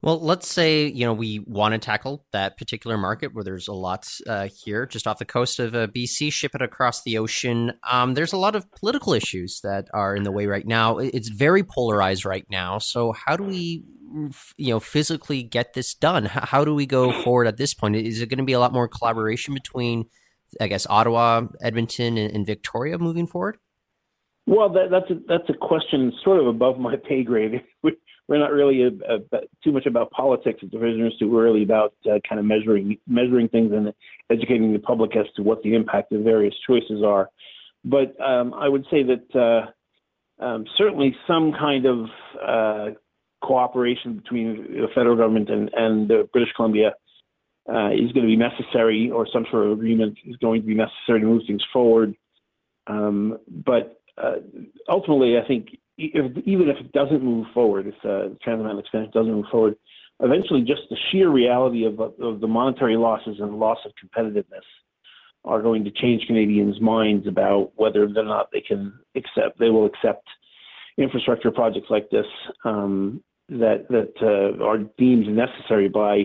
Well, 0.00 0.20
let's 0.20 0.46
say 0.46 0.86
you 0.86 1.04
know 1.04 1.12
we 1.12 1.40
want 1.40 1.72
to 1.72 1.78
tackle 1.78 2.24
that 2.32 2.56
particular 2.56 2.96
market 2.96 3.34
where 3.34 3.42
there's 3.42 3.66
a 3.66 3.72
lot 3.72 4.08
uh, 4.28 4.46
here, 4.46 4.86
just 4.86 5.08
off 5.08 5.18
the 5.18 5.24
coast 5.24 5.58
of 5.58 5.74
uh, 5.74 5.88
BC, 5.88 6.32
ship 6.32 6.54
it 6.54 6.62
across 6.62 7.02
the 7.02 7.18
ocean. 7.18 7.72
Um, 7.82 8.14
there's 8.14 8.32
a 8.32 8.36
lot 8.36 8.54
of 8.54 8.70
political 8.72 9.12
issues 9.12 9.60
that 9.62 9.88
are 9.92 10.14
in 10.14 10.22
the 10.22 10.30
way 10.30 10.46
right 10.46 10.66
now. 10.66 10.98
It's 10.98 11.28
very 11.28 11.64
polarized 11.64 12.24
right 12.24 12.46
now. 12.48 12.78
So 12.78 13.12
how 13.12 13.36
do 13.36 13.42
we, 13.42 13.82
you 14.56 14.70
know, 14.70 14.78
physically 14.78 15.42
get 15.42 15.74
this 15.74 15.94
done? 15.94 16.26
How 16.26 16.64
do 16.64 16.76
we 16.76 16.86
go 16.86 17.10
forward 17.24 17.48
at 17.48 17.56
this 17.56 17.74
point? 17.74 17.96
Is 17.96 18.22
it 18.22 18.28
going 18.28 18.38
to 18.38 18.44
be 18.44 18.52
a 18.52 18.60
lot 18.60 18.72
more 18.72 18.86
collaboration 18.86 19.52
between, 19.52 20.04
I 20.60 20.68
guess, 20.68 20.86
Ottawa, 20.88 21.42
Edmonton, 21.60 22.16
and, 22.16 22.32
and 22.36 22.46
Victoria 22.46 22.98
moving 22.98 23.26
forward? 23.26 23.58
Well, 24.46 24.68
that, 24.70 24.90
that's 24.92 25.10
a, 25.10 25.14
that's 25.26 25.48
a 25.50 25.54
question 25.54 26.12
sort 26.22 26.38
of 26.38 26.46
above 26.46 26.78
my 26.78 26.94
pay 26.96 27.24
grade. 27.24 27.62
we're 28.28 28.38
not 28.38 28.52
really 28.52 28.82
a, 28.82 28.88
a, 28.88 29.40
too 29.64 29.72
much 29.72 29.86
about 29.86 30.10
politics 30.10 30.60
at 30.62 30.70
the 30.70 30.78
Fraser 30.78 31.04
Institute. 31.04 31.30
We're 31.30 31.44
really 31.44 31.62
about 31.62 31.94
uh, 32.04 32.18
kind 32.28 32.38
of 32.38 32.44
measuring 32.44 32.98
measuring 33.06 33.48
things 33.48 33.72
and 33.72 33.92
educating 34.30 34.72
the 34.72 34.78
public 34.78 35.16
as 35.16 35.26
to 35.36 35.42
what 35.42 35.62
the 35.62 35.74
impact 35.74 36.12
of 36.12 36.22
various 36.22 36.54
choices 36.66 37.02
are. 37.04 37.30
But 37.84 38.20
um, 38.20 38.52
I 38.54 38.68
would 38.68 38.84
say 38.90 39.02
that 39.04 39.70
uh, 40.40 40.44
um, 40.44 40.66
certainly 40.76 41.16
some 41.26 41.52
kind 41.52 41.86
of 41.86 42.06
uh, 42.46 42.94
cooperation 43.42 44.16
between 44.16 44.72
the 44.72 44.88
federal 44.94 45.16
government 45.16 45.48
and, 45.48 45.70
and 45.74 46.08
British 46.32 46.52
Columbia 46.54 46.94
uh, 47.68 47.90
is 47.90 48.12
going 48.12 48.26
to 48.26 48.26
be 48.26 48.36
necessary, 48.36 49.10
or 49.10 49.26
some 49.32 49.46
sort 49.50 49.66
of 49.66 49.72
agreement 49.72 50.18
is 50.26 50.36
going 50.36 50.60
to 50.60 50.66
be 50.66 50.74
necessary 50.74 51.20
to 51.20 51.26
move 51.26 51.42
things 51.46 51.62
forward. 51.72 52.14
Um, 52.86 53.38
but 53.48 54.00
uh, 54.16 54.36
ultimately, 54.88 55.38
I 55.38 55.46
think 55.46 55.77
if, 55.98 56.46
even 56.46 56.68
if 56.68 56.76
it 56.78 56.92
doesn't 56.92 57.22
move 57.22 57.46
forward, 57.52 57.86
if 57.86 57.94
uh, 58.04 58.30
the 58.30 58.38
Trans 58.42 58.62
Mountain 58.62 58.78
expansion 58.78 59.10
doesn't 59.12 59.32
move 59.32 59.46
forward, 59.50 59.76
eventually 60.20 60.60
just 60.60 60.82
the 60.90 60.96
sheer 61.10 61.28
reality 61.28 61.84
of, 61.84 62.00
of 62.00 62.40
the 62.40 62.46
monetary 62.46 62.96
losses 62.96 63.36
and 63.40 63.58
loss 63.58 63.78
of 63.84 63.92
competitiveness 64.02 64.66
are 65.44 65.62
going 65.62 65.84
to 65.84 65.90
change 65.90 66.26
Canadians' 66.26 66.80
minds 66.80 67.26
about 67.26 67.72
whether 67.76 68.04
or 68.04 68.24
not 68.24 68.48
they 68.52 68.60
can 68.60 68.92
accept, 69.14 69.58
they 69.58 69.70
will 69.70 69.86
accept 69.86 70.26
infrastructure 70.96 71.50
projects 71.50 71.86
like 71.90 72.10
this 72.10 72.26
um, 72.64 73.22
that 73.48 73.86
that 73.88 74.12
uh, 74.20 74.62
are 74.62 74.78
deemed 74.98 75.26
necessary 75.28 75.88
by 75.88 76.24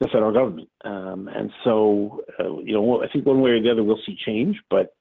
the 0.00 0.08
federal 0.08 0.32
government. 0.32 0.68
Um, 0.84 1.28
and 1.34 1.50
so, 1.64 2.20
uh, 2.38 2.58
you 2.58 2.74
know, 2.74 3.02
I 3.02 3.08
think 3.08 3.26
one 3.26 3.40
way 3.40 3.52
or 3.52 3.62
the 3.62 3.70
other 3.70 3.82
we'll 3.82 3.98
see 4.06 4.16
change, 4.24 4.56
but 4.70 4.94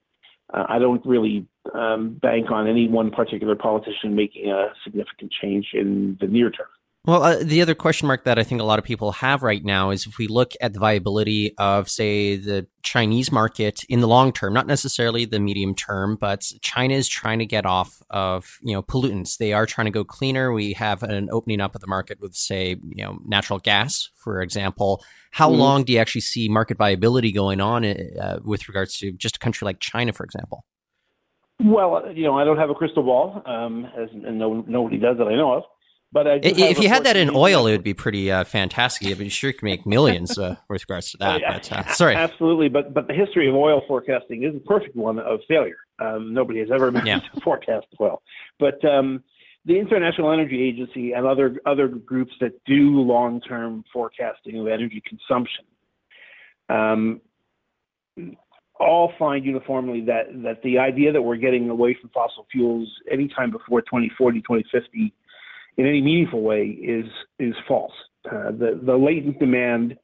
uh, 0.53 0.65
I 0.69 0.79
don't 0.79 1.05
really 1.05 1.45
um, 1.74 2.13
bank 2.22 2.51
on 2.51 2.67
any 2.67 2.88
one 2.88 3.12
particular 3.12 3.55
politician 3.55 4.15
making 4.15 4.51
a 4.51 4.74
significant 4.83 5.31
change 5.31 5.69
in 5.74 6.17
the 6.19 6.27
near 6.27 6.51
term. 6.51 6.67
Well, 7.05 7.22
uh, 7.22 7.43
the 7.43 7.62
other 7.62 7.75
question 7.75 8.07
mark 8.07 8.24
that 8.24 8.39
I 8.39 8.43
think 8.43 8.62
a 8.62 8.63
lot 8.63 8.79
of 8.79 8.86
people 8.86 9.12
have 9.12 9.43
right 9.43 9.62
now 9.62 9.89
is 9.89 10.07
if 10.07 10.17
we 10.17 10.27
look 10.27 10.53
at 10.62 10.72
the 10.72 10.79
viability 10.79 11.53
of, 11.57 11.89
say, 11.89 12.38
the 12.38 12.65
Chinese 12.81 13.29
market 13.29 13.83
in 13.89 14.00
the 14.00 14.07
long 14.07 14.31
term, 14.31 14.53
not 14.53 14.67
necessarily 14.67 15.25
the 15.25 15.39
medium 15.41 15.75
term, 15.75 16.15
but 16.15 16.50
China 16.62 16.93
is 16.93 17.10
trying 17.10 17.39
to 17.39 17.45
get 17.45 17.65
off 17.65 18.01
of 18.10 18.57
you 18.62 18.74
know 18.74 18.81
pollutants. 18.81 19.36
They 19.36 19.51
are 19.51 19.65
trying 19.65 19.86
to 19.86 19.91
go 19.91 20.05
cleaner. 20.05 20.53
We 20.53 20.72
have 20.74 21.03
an 21.03 21.27
opening 21.29 21.60
up 21.60 21.75
of 21.75 21.81
the 21.81 21.88
market 21.88 22.22
with, 22.22 22.36
say, 22.36 22.77
you 22.95 23.03
know, 23.03 23.19
natural 23.25 23.60
gas, 23.60 24.10
for 24.15 24.41
example. 24.41 25.03
How 25.31 25.50
mm-hmm. 25.50 25.60
long 25.60 25.83
do 25.83 25.91
you 25.91 26.00
actually 26.00 26.22
see 26.22 26.48
market 26.48 26.77
viability 26.77 27.33
going 27.33 27.60
on 27.60 27.83
uh, 27.83 28.39
with 28.45 28.69
regards 28.69 28.98
to 29.00 29.12
just 29.12 29.36
a 29.36 29.39
country 29.39 29.65
like 29.65 29.81
China, 29.81 30.13
for 30.13 30.24
example? 30.24 30.63
Well, 31.62 32.13
you 32.13 32.24
know, 32.24 32.38
I 32.38 32.45
don't 32.45 32.57
have 32.57 32.69
a 32.69 32.75
crystal 32.75 33.03
ball, 33.03 33.41
um, 33.45 33.86
as, 33.98 34.10
and 34.12 34.39
no, 34.39 34.63
nobody 34.67 34.98
does 34.98 35.17
that 35.17 35.27
I 35.27 35.36
know 35.36 35.53
of. 35.53 35.63
But 36.13 36.46
if 36.46 36.79
you 36.79 36.89
had 36.89 37.05
that 37.05 37.17
in 37.17 37.32
oil, 37.34 37.65
it 37.65 37.72
would 37.72 37.84
be 37.84 37.96
pretty 37.96 38.32
uh, 38.32 38.43
fantastic. 38.43 39.08
I'd 39.08 39.32
sure 39.32 39.50
you 39.50 39.53
could 39.55 39.63
make 39.63 39.86
millions 39.88 40.38
uh, 40.38 40.58
with 40.70 40.84
regards 40.84 41.10
to 41.12 41.17
that. 41.17 41.41
But, 41.53 41.72
uh, 41.72 41.88
sorry, 41.93 42.15
absolutely. 42.15 42.70
But 42.70 42.93
but 42.93 43.08
the 43.08 43.15
history 43.15 43.50
of 43.50 43.55
oil 43.55 43.82
forecasting 43.88 44.43
is 44.43 44.55
a 44.55 44.60
perfect 44.60 44.96
one 44.96 45.17
of 45.17 45.39
failure. 45.48 45.77
Um, 46.00 46.34
nobody 46.34 46.60
has 46.60 46.70
ever 46.72 46.91
managed 46.91 47.08
yeah. 47.08 47.20
to 47.34 47.41
forecast 47.41 47.88
well. 48.00 48.22
But 48.60 48.84
um, 48.86 49.24
the 49.65 49.79
International 49.79 50.32
Energy 50.32 50.62
Agency 50.62 51.13
and 51.13 51.25
other 51.25 51.60
other 51.65 51.88
groups 51.88 52.34
that 52.41 52.63
do 52.65 53.01
long 53.01 53.41
term 53.41 53.84
forecasting 53.91 54.60
of 54.60 54.67
energy 54.67 55.01
consumption 55.08 55.65
um, 56.70 57.22
all 58.79 59.13
find 59.17 59.46
uniformly 59.46 60.01
that 60.01 60.25
that 60.43 60.62
the 60.63 60.77
idea 60.77 61.12
that 61.12 61.22
we're 61.22 61.38
getting 61.38 61.70
away 61.70 61.98
from 62.00 62.12
fossil 62.12 62.46
fuels 62.51 62.88
anytime 63.12 63.50
before 63.50 63.82
2040, 63.82 64.41
2050 64.41 65.13
in 65.77 65.86
any 65.86 66.01
meaningful 66.01 66.42
way 66.42 66.65
is 66.65 67.06
is 67.39 67.56
false. 67.68 67.94
Uh, 68.25 68.51
the 68.51 68.80
the 68.86 68.96
latent 68.96 69.39
demand 69.39 69.98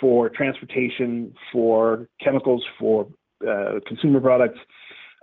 for 0.00 0.28
transportation, 0.28 1.32
for 1.52 2.08
chemicals, 2.20 2.64
for 2.78 3.06
uh, 3.48 3.74
consumer 3.86 4.20
products 4.20 4.58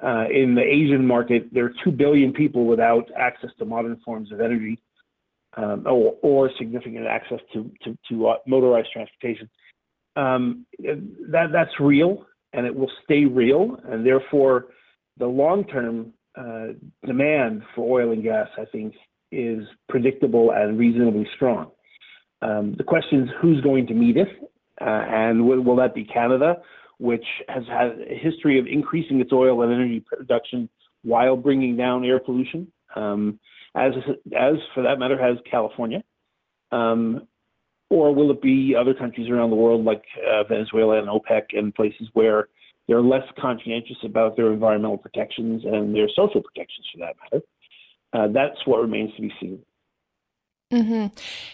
uh, 0.04 0.26
in 0.32 0.56
the 0.56 0.62
Asian 0.62 1.06
market, 1.06 1.50
there 1.52 1.66
are 1.66 1.74
two 1.84 1.92
billion 1.92 2.32
people 2.32 2.66
without 2.66 3.10
access 3.18 3.50
to 3.60 3.66
modern 3.66 4.00
forms 4.06 4.32
of 4.32 4.40
energy 4.40 4.82
um, 5.58 5.86
or, 5.86 6.16
or, 6.22 6.50
significant 6.58 7.06
access 7.06 7.40
to 7.52 7.70
to, 7.84 7.98
to 8.08 8.28
uh, 8.28 8.36
motorized 8.48 8.90
transportation. 8.94 9.50
Um, 10.16 10.66
that 10.80 11.50
that's 11.52 11.80
real 11.80 12.26
and 12.54 12.66
it 12.66 12.76
will 12.76 12.92
stay 13.04 13.26
real. 13.26 13.78
And 13.86 14.06
therefore, 14.06 14.68
the 15.18 15.28
long 15.28 15.66
term 15.66 16.14
uh, 16.38 16.68
demand 17.06 17.64
for 17.76 18.02
oil 18.02 18.12
and 18.12 18.24
gas, 18.24 18.48
I 18.58 18.66
think, 18.66 18.94
is 19.32 19.64
predictable 19.88 20.52
and 20.52 20.78
reasonably 20.78 21.28
strong. 21.36 21.72
Um, 22.42 22.76
the 22.78 22.84
question 22.84 23.24
is 23.24 23.30
who's 23.42 23.62
going 23.62 23.88
to 23.88 23.94
meet 23.94 24.18
it, 24.18 24.28
uh, 24.82 24.86
and 24.86 25.46
will, 25.46 25.62
will, 25.62 25.76
that 25.76 25.94
be 25.94 26.06
Canada, 26.06 26.56
which 26.98 27.26
has 27.48 27.64
had 27.68 28.00
a 28.10 28.16
history 28.16 28.60
of 28.60 28.66
increasing 28.66 29.20
its 29.20 29.32
oil 29.34 29.62
and 29.62 29.74
energy 29.74 30.00
production 30.00 30.70
while 31.04 31.36
bringing 31.36 31.76
down 31.76 32.06
air 32.06 32.20
pollution, 32.20 32.72
um, 32.96 33.40
as 33.76 33.94
as 34.38 34.56
for 34.74 34.84
that 34.84 35.00
matter 35.00 35.22
has 35.22 35.38
California. 35.50 36.04
Um, 36.72 37.28
or 37.90 38.14
will 38.14 38.30
it 38.32 38.42
be 38.42 38.76
other 38.80 38.94
countries 38.94 39.30
around 39.30 39.50
the 39.50 39.56
world 39.56 39.84
like 39.84 40.04
uh, 40.32 40.44
Venezuela 40.44 41.00
and 41.00 41.08
OPEC 41.08 41.58
and 41.58 41.74
places 41.74 42.08
where 42.14 42.48
they're 42.88 43.02
less 43.02 43.24
conscientious 43.40 43.98
about 44.04 44.36
their 44.36 44.52
environmental 44.52 44.98
protections 44.98 45.64
and 45.66 45.96
their 45.96 46.08
social 46.16 46.42
protections 46.42 46.88
for 46.94 47.00
that 47.00 47.16
matter? 47.24 47.44
Uh, 48.14 48.28
that's 48.28 48.66
what 48.66 48.82
remains 48.82 49.16
to 49.16 49.22
be 49.22 49.34
seen. 49.40 49.60
Mm-hmm. 50.72 51.08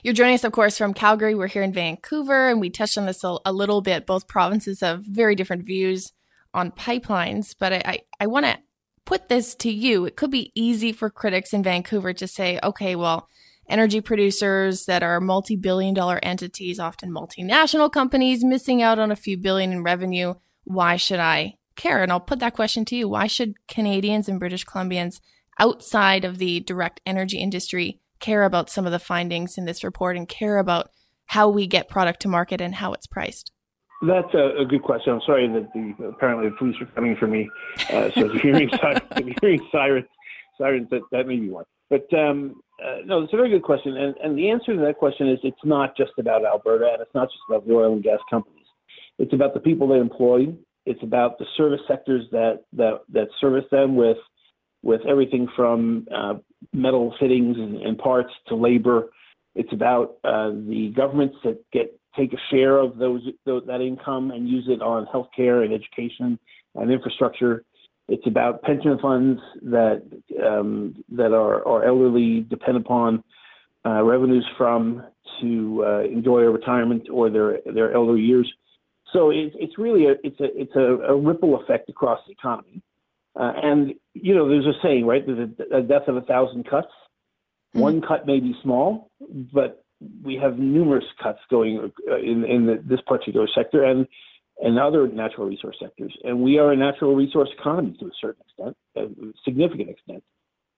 You're 0.03 0.13
joining 0.13 0.35
us, 0.35 0.43
of 0.43 0.51
course, 0.51 0.77
from 0.77 0.93
Calgary. 0.93 1.35
We're 1.35 1.47
here 1.47 1.63
in 1.63 1.71
Vancouver, 1.71 2.49
and 2.49 2.59
we 2.59 2.69
touched 2.69 2.97
on 2.97 3.05
this 3.05 3.23
a, 3.23 3.37
a 3.45 3.53
little 3.53 3.81
bit. 3.81 4.05
Both 4.05 4.27
provinces 4.27 4.81
have 4.81 5.03
very 5.03 5.35
different 5.35 5.65
views 5.65 6.11
on 6.53 6.71
pipelines, 6.71 7.55
but 7.57 7.73
I, 7.73 7.81
I, 7.85 7.99
I 8.19 8.27
want 8.27 8.45
to 8.45 8.57
put 9.05 9.29
this 9.29 9.55
to 9.55 9.71
you. 9.71 10.05
It 10.05 10.17
could 10.17 10.31
be 10.31 10.51
easy 10.53 10.91
for 10.91 11.09
critics 11.09 11.53
in 11.53 11.63
Vancouver 11.63 12.11
to 12.13 12.27
say, 12.27 12.59
okay, 12.61 12.95
well, 12.95 13.29
energy 13.69 14.01
producers 14.01 14.85
that 14.85 15.03
are 15.03 15.21
multi 15.21 15.55
billion 15.55 15.93
dollar 15.93 16.19
entities, 16.21 16.79
often 16.79 17.11
multinational 17.11 17.91
companies, 17.91 18.43
missing 18.43 18.81
out 18.81 18.99
on 18.99 19.11
a 19.11 19.15
few 19.15 19.37
billion 19.37 19.71
in 19.71 19.83
revenue. 19.83 20.33
Why 20.65 20.97
should 20.97 21.19
I 21.19 21.57
care? 21.75 22.03
And 22.03 22.11
I'll 22.11 22.19
put 22.19 22.39
that 22.39 22.53
question 22.53 22.83
to 22.85 22.95
you. 22.95 23.07
Why 23.07 23.27
should 23.27 23.55
Canadians 23.67 24.27
and 24.27 24.39
British 24.39 24.65
Columbians 24.65 25.21
outside 25.59 26.25
of 26.25 26.37
the 26.37 26.59
direct 26.61 27.01
energy 27.05 27.39
industry 27.39 27.99
care 28.19 28.43
about 28.43 28.69
some 28.69 28.85
of 28.85 28.91
the 28.91 28.99
findings 28.99 29.57
in 29.57 29.65
this 29.65 29.83
report 29.83 30.17
and 30.17 30.27
care 30.27 30.57
about 30.57 30.89
how 31.27 31.49
we 31.49 31.67
get 31.67 31.89
product 31.89 32.21
to 32.21 32.27
market 32.27 32.61
and 32.61 32.75
how 32.75 32.93
it's 32.93 33.07
priced? 33.07 33.51
That's 34.01 34.33
a, 34.33 34.61
a 34.61 34.65
good 34.65 34.83
question. 34.83 35.13
I'm 35.13 35.21
sorry 35.25 35.47
that 35.47 35.69
the 35.73 36.07
apparently 36.07 36.49
the 36.49 36.55
police 36.57 36.75
are 36.81 36.85
coming 36.87 37.15
for 37.15 37.27
me. 37.27 37.49
Uh, 37.91 38.11
so 38.11 38.29
hearing, 38.29 38.69
if 38.71 39.37
hearing 39.41 39.67
sirens, 39.71 40.05
sirens 40.57 40.87
that, 40.91 41.01
that 41.11 41.27
may 41.27 41.37
be 41.37 41.49
one. 41.49 41.65
But 41.89 42.11
um, 42.13 42.61
uh, 42.83 42.97
no, 43.05 43.23
it's 43.23 43.33
a 43.33 43.37
very 43.37 43.49
good 43.49 43.63
question, 43.63 43.95
and, 43.95 44.15
and 44.23 44.37
the 44.37 44.49
answer 44.49 44.75
to 44.75 44.81
that 44.81 44.97
question 44.97 45.29
is 45.29 45.39
it's 45.43 45.57
not 45.63 45.95
just 45.95 46.11
about 46.17 46.43
Alberta, 46.43 46.89
and 46.93 47.01
it's 47.01 47.13
not 47.13 47.29
just 47.29 47.41
about 47.47 47.65
the 47.65 47.73
oil 47.73 47.93
and 47.93 48.03
gas 48.03 48.19
companies. 48.29 48.65
It's 49.17 49.33
about 49.33 49.53
the 49.53 49.59
people 49.59 49.87
they 49.87 49.97
employ. 49.97 50.47
It's 50.85 51.01
about 51.01 51.37
the 51.37 51.45
service 51.55 51.79
sectors 51.87 52.25
that 52.31 52.63
that 52.73 53.01
that 53.13 53.27
service 53.39 53.65
them 53.71 53.95
with 53.95 54.17
with 54.85 55.01
everything 55.09 55.47
from 55.55 56.07
uh, 56.15 56.35
metal 56.71 57.13
fittings 57.19 57.57
and, 57.57 57.77
and, 57.81 57.97
parts 57.97 58.29
to 58.47 58.55
labor. 58.55 59.07
It's 59.55 59.73
about 59.73 60.17
uh, 60.23 60.51
the 60.51 60.93
governments 60.95 61.35
that 61.43 61.59
get 61.73 61.99
take 62.15 62.31
a 62.33 62.37
share 62.51 62.77
of 62.77 62.97
those, 62.97 63.21
those 63.45 63.63
that 63.65 63.81
income 63.81 64.29
and 64.29 64.47
use 64.47 64.65
it 64.69 64.81
on 64.81 65.07
healthcare 65.13 65.65
and 65.65 65.73
education 65.73 66.39
and 66.75 66.91
infrastructure. 66.91 67.65
It's 68.07 68.25
about 68.27 68.61
pension 68.61 68.99
funds 69.01 69.41
that 69.63 70.03
um, 70.45 71.03
that 71.09 71.33
are, 71.33 71.67
are 71.67 71.83
elderly 71.83 72.41
depend 72.41 72.77
upon 72.77 73.23
uh, 73.85 74.03
revenues 74.03 74.45
from 74.55 75.03
to 75.41 75.83
uh, 75.83 76.03
enjoy 76.03 76.41
a 76.41 76.49
retirement 76.51 77.07
or 77.11 77.31
their 77.31 77.57
their 77.73 77.91
elder 77.91 78.17
years. 78.17 78.51
So 79.13 79.31
it's 79.31 79.55
it's 79.57 79.79
really 79.79 80.05
a 80.05 80.11
it's 80.23 80.39
a 80.39 80.61
it's 80.61 80.75
a, 80.75 81.11
a 81.11 81.15
ripple 81.15 81.59
effect 81.59 81.89
across 81.89 82.19
the 82.27 82.33
economy. 82.33 82.83
Uh, 83.35 83.51
and 83.61 83.93
you 84.13 84.33
know, 84.33 84.47
there's 84.47 84.65
a 84.65 84.73
saying, 84.81 85.05
right? 85.05 85.25
There's 85.25 85.49
a, 85.71 85.77
a 85.77 85.81
death 85.81 86.07
of 86.07 86.15
a 86.15 86.21
thousand 86.21 86.69
cuts. 86.69 86.87
Mm-hmm. 86.87 87.79
One 87.79 88.01
cut 88.01 88.25
may 88.25 88.39
be 88.39 88.55
small, 88.63 89.11
but 89.53 89.83
we 90.23 90.35
have 90.35 90.57
numerous 90.57 91.05
cuts 91.21 91.39
going 91.49 91.91
uh, 92.09 92.17
in 92.17 92.45
in 92.45 92.65
the, 92.65 92.83
this 92.85 93.01
particular 93.05 93.47
sector 93.53 93.83
and 93.83 94.07
and 94.61 94.79
other 94.79 95.07
natural 95.07 95.47
resource 95.47 95.75
sectors. 95.81 96.15
And 96.23 96.41
we 96.41 96.59
are 96.59 96.71
a 96.71 96.77
natural 96.77 97.13
resource 97.13 97.49
economy 97.59 97.95
to 97.99 98.05
a 98.05 98.11
certain 98.21 98.41
extent, 98.47 98.77
a 98.95 99.07
significant 99.43 99.89
extent, 99.89 100.23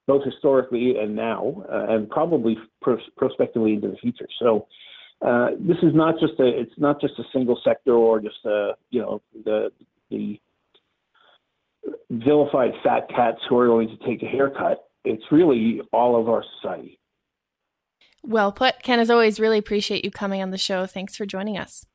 both 0.08 0.24
historically 0.26 0.98
and 0.98 1.16
now, 1.16 1.64
uh, 1.72 1.94
and 1.94 2.10
probably 2.10 2.58
pros- 2.82 3.10
prospectively 3.18 3.74
into 3.74 3.90
the 3.90 3.98
future. 3.98 4.28
So. 4.40 4.68
Uh, 5.20 5.50
this 5.60 5.78
is 5.82 5.96
not 5.96 6.14
just 6.20 6.34
a 6.40 6.46
it's 6.46 6.78
not 6.78 7.02
just 7.02 7.18
a 7.18 7.24
single 7.34 7.60
sector 7.64 7.94
or 7.94 8.20
just 8.20 8.38
a 8.46 8.74
you 8.92 9.02
know 9.02 9.20
the 9.46 9.72
the 10.12 10.40
vilified 12.12 12.72
fat 12.84 13.08
cats 13.10 13.40
who 13.50 13.58
are 13.58 13.68
going 13.68 13.90
to 13.90 13.98
take 14.06 14.24
a 14.24 14.26
haircut. 14.26 14.84
It's 15.06 15.24
really 15.32 15.82
all 15.94 16.20
of 16.20 16.30
our 16.30 16.44
society. 16.60 17.00
Well 18.24 18.52
put. 18.52 18.84
Ken, 18.84 19.00
as 19.00 19.10
always, 19.10 19.40
really 19.40 19.58
appreciate 19.58 20.04
you 20.04 20.12
coming 20.12 20.42
on 20.42 20.50
the 20.50 20.58
show. 20.58 20.86
Thanks 20.86 21.16
for 21.16 21.26
joining 21.26 21.58
us. 21.58 21.86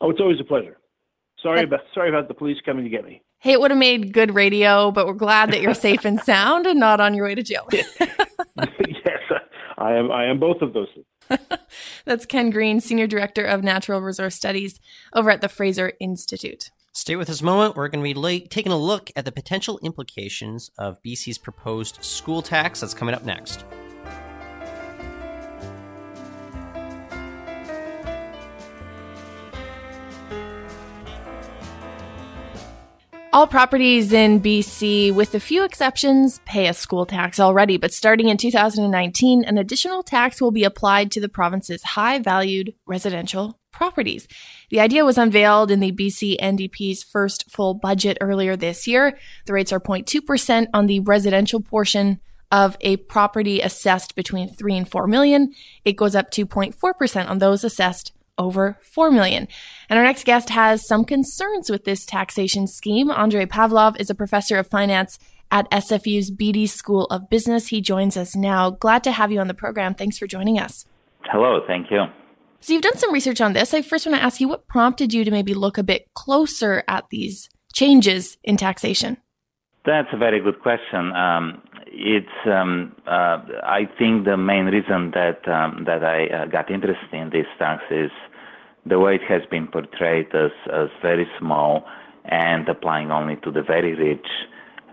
Oh, 0.00 0.10
it's 0.10 0.20
always 0.20 0.40
a 0.40 0.44
pleasure. 0.44 0.78
Sorry 1.42 1.62
about 1.62 1.80
sorry 1.92 2.08
about 2.08 2.28
the 2.28 2.34
police 2.34 2.56
coming 2.64 2.84
to 2.84 2.90
get 2.90 3.04
me. 3.04 3.22
Hey, 3.40 3.52
it 3.52 3.60
would 3.60 3.70
have 3.70 3.78
made 3.78 4.14
good 4.14 4.34
radio, 4.34 4.90
but 4.90 5.06
we're 5.06 5.12
glad 5.12 5.52
that 5.52 5.60
you're 5.60 5.74
safe 5.74 6.06
and 6.06 6.18
sound 6.20 6.66
and 6.66 6.80
not 6.80 7.00
on 7.00 7.12
your 7.12 7.26
way 7.26 7.34
to 7.34 7.42
jail. 7.42 7.68
yes, 7.72 7.90
I 9.76 9.92
am. 9.92 10.10
I 10.10 10.24
am 10.24 10.40
both 10.40 10.62
of 10.62 10.72
those. 10.72 10.88
That's 12.06 12.24
Ken 12.24 12.48
Green, 12.48 12.80
Senior 12.80 13.06
Director 13.06 13.44
of 13.44 13.62
Natural 13.62 14.00
Resource 14.00 14.34
Studies 14.34 14.80
over 15.14 15.28
at 15.30 15.42
the 15.42 15.50
Fraser 15.50 15.92
Institute. 16.00 16.70
Stay 16.96 17.16
with 17.16 17.28
us 17.28 17.40
a 17.40 17.44
moment. 17.44 17.74
We're 17.74 17.88
going 17.88 18.04
to 18.04 18.20
be 18.22 18.46
taking 18.46 18.70
a 18.70 18.78
look 18.78 19.10
at 19.16 19.24
the 19.24 19.32
potential 19.32 19.80
implications 19.82 20.70
of 20.78 21.02
BC's 21.02 21.38
proposed 21.38 21.98
school 22.04 22.40
tax. 22.40 22.80
That's 22.80 22.94
coming 22.94 23.16
up 23.16 23.24
next. 23.24 23.64
All 33.32 33.48
properties 33.48 34.12
in 34.12 34.40
BC, 34.40 35.12
with 35.12 35.34
a 35.34 35.40
few 35.40 35.64
exceptions, 35.64 36.40
pay 36.46 36.68
a 36.68 36.72
school 36.72 37.06
tax 37.06 37.40
already, 37.40 37.76
but 37.76 37.92
starting 37.92 38.28
in 38.28 38.36
2019, 38.36 39.42
an 39.42 39.58
additional 39.58 40.04
tax 40.04 40.40
will 40.40 40.52
be 40.52 40.62
applied 40.62 41.10
to 41.10 41.20
the 41.20 41.28
province's 41.28 41.82
high 41.82 42.20
valued 42.20 42.74
residential 42.86 43.58
properties. 43.74 44.26
The 44.70 44.80
idea 44.80 45.04
was 45.04 45.18
unveiled 45.18 45.70
in 45.70 45.80
the 45.80 45.92
BC 45.92 46.38
NDP's 46.40 47.02
first 47.02 47.50
full 47.50 47.74
budget 47.74 48.16
earlier 48.20 48.56
this 48.56 48.86
year. 48.86 49.18
The 49.46 49.52
rates 49.52 49.72
are 49.72 49.80
0.2% 49.80 50.68
on 50.72 50.86
the 50.86 51.00
residential 51.00 51.60
portion 51.60 52.20
of 52.50 52.76
a 52.80 52.96
property 52.96 53.60
assessed 53.60 54.14
between 54.14 54.48
3 54.48 54.76
and 54.76 54.88
4 54.88 55.06
million. 55.06 55.52
It 55.84 55.94
goes 55.94 56.14
up 56.14 56.30
to 56.32 56.46
0.4% 56.46 57.28
on 57.28 57.38
those 57.38 57.64
assessed 57.64 58.12
over 58.38 58.78
4 58.82 59.10
million. 59.10 59.48
And 59.88 59.98
our 59.98 60.04
next 60.04 60.24
guest 60.24 60.50
has 60.50 60.86
some 60.86 61.04
concerns 61.04 61.70
with 61.70 61.84
this 61.84 62.04
taxation 62.04 62.66
scheme. 62.66 63.10
Andrei 63.10 63.46
Pavlov 63.46 64.00
is 64.00 64.10
a 64.10 64.14
professor 64.14 64.56
of 64.56 64.68
finance 64.68 65.18
at 65.50 65.70
SFU's 65.70 66.30
Beedie 66.30 66.68
School 66.68 67.06
of 67.06 67.28
Business. 67.28 67.68
He 67.68 67.80
joins 67.80 68.16
us 68.16 68.34
now. 68.34 68.70
Glad 68.70 69.04
to 69.04 69.12
have 69.12 69.30
you 69.30 69.40
on 69.40 69.48
the 69.48 69.54
program. 69.54 69.94
Thanks 69.94 70.18
for 70.18 70.26
joining 70.26 70.58
us. 70.58 70.86
Hello, 71.30 71.60
thank 71.66 71.90
you. 71.90 72.04
So 72.64 72.72
you've 72.72 72.80
done 72.80 72.96
some 72.96 73.12
research 73.12 73.42
on 73.42 73.52
this. 73.52 73.74
I 73.74 73.82
first 73.82 74.06
want 74.06 74.16
to 74.16 74.24
ask 74.24 74.40
you 74.40 74.48
what 74.48 74.66
prompted 74.66 75.12
you 75.12 75.22
to 75.26 75.30
maybe 75.30 75.52
look 75.52 75.76
a 75.76 75.82
bit 75.82 76.08
closer 76.14 76.82
at 76.88 77.04
these 77.10 77.50
changes 77.74 78.38
in 78.42 78.56
taxation? 78.56 79.18
That's 79.84 80.08
a 80.14 80.16
very 80.16 80.40
good 80.40 80.62
question. 80.62 81.12
Um, 81.12 81.60
it's 81.88 82.26
um, 82.46 82.96
uh, 83.06 83.42
I 83.64 83.86
think 83.98 84.24
the 84.24 84.38
main 84.38 84.64
reason 84.64 85.10
that 85.10 85.46
um, 85.46 85.84
that 85.84 86.02
I 86.02 86.26
uh, 86.28 86.46
got 86.46 86.70
interested 86.70 87.12
in 87.12 87.28
this 87.28 87.44
tax 87.58 87.82
is 87.90 88.10
the 88.86 88.98
way 88.98 89.16
it 89.16 89.28
has 89.28 89.42
been 89.50 89.66
portrayed 89.66 90.34
as, 90.34 90.52
as 90.72 90.88
very 91.02 91.26
small 91.38 91.84
and 92.24 92.66
applying 92.66 93.10
only 93.10 93.36
to 93.44 93.50
the 93.50 93.62
very 93.62 93.94
rich 93.94 94.26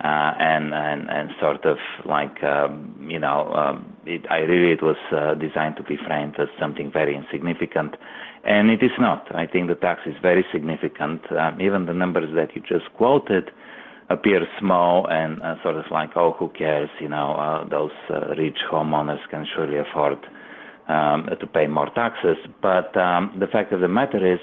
and, 0.03 0.73
and 0.73 1.09
and 1.09 1.29
sort 1.39 1.65
of 1.65 1.77
like 2.05 2.43
um, 2.43 2.95
you 3.09 3.19
know 3.19 3.51
um, 3.53 3.95
it, 4.05 4.25
I 4.29 4.39
really 4.39 4.71
it 4.73 4.81
was 4.81 4.97
uh, 5.11 5.35
designed 5.35 5.75
to 5.77 5.83
be 5.83 5.97
framed 6.07 6.35
as 6.39 6.47
something 6.59 6.91
very 6.91 7.15
insignificant, 7.15 7.95
and 8.43 8.69
it 8.69 8.81
is 8.83 8.91
not. 8.99 9.33
I 9.35 9.45
think 9.47 9.67
the 9.67 9.75
tax 9.75 10.01
is 10.05 10.15
very 10.21 10.45
significant. 10.51 11.21
Um, 11.31 11.61
even 11.61 11.85
the 11.85 11.93
numbers 11.93 12.33
that 12.35 12.55
you 12.55 12.61
just 12.61 12.91
quoted 12.97 13.51
appear 14.09 14.45
small 14.59 15.07
and 15.09 15.41
uh, 15.41 15.55
sort 15.63 15.75
of 15.75 15.85
like, 15.91 16.11
oh, 16.15 16.35
who 16.37 16.49
cares? 16.49 16.89
You 16.99 17.09
know, 17.09 17.33
uh, 17.33 17.67
those 17.69 17.91
uh, 18.09 18.35
rich 18.37 18.57
homeowners 18.71 19.19
can 19.29 19.45
surely 19.55 19.77
afford 19.77 20.17
um, 20.87 21.27
to 21.39 21.47
pay 21.47 21.67
more 21.67 21.89
taxes. 21.95 22.37
But 22.61 22.95
um, 22.97 23.35
the 23.39 23.47
fact 23.47 23.71
of 23.71 23.79
the 23.81 23.87
matter 23.87 24.33
is, 24.33 24.39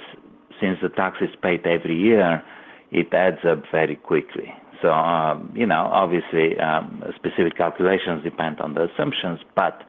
since 0.60 0.78
the 0.82 0.88
tax 0.88 1.18
is 1.20 1.28
paid 1.42 1.66
every 1.66 1.96
year, 1.96 2.42
it 2.90 3.12
adds 3.12 3.38
up 3.44 3.62
very 3.70 3.96
quickly. 3.96 4.52
So, 4.82 4.90
um, 4.92 5.52
you 5.54 5.66
know, 5.66 5.88
obviously, 5.92 6.58
um, 6.58 7.02
specific 7.16 7.56
calculations 7.56 8.22
depend 8.22 8.60
on 8.60 8.74
the 8.74 8.88
assumptions, 8.92 9.40
but, 9.56 9.82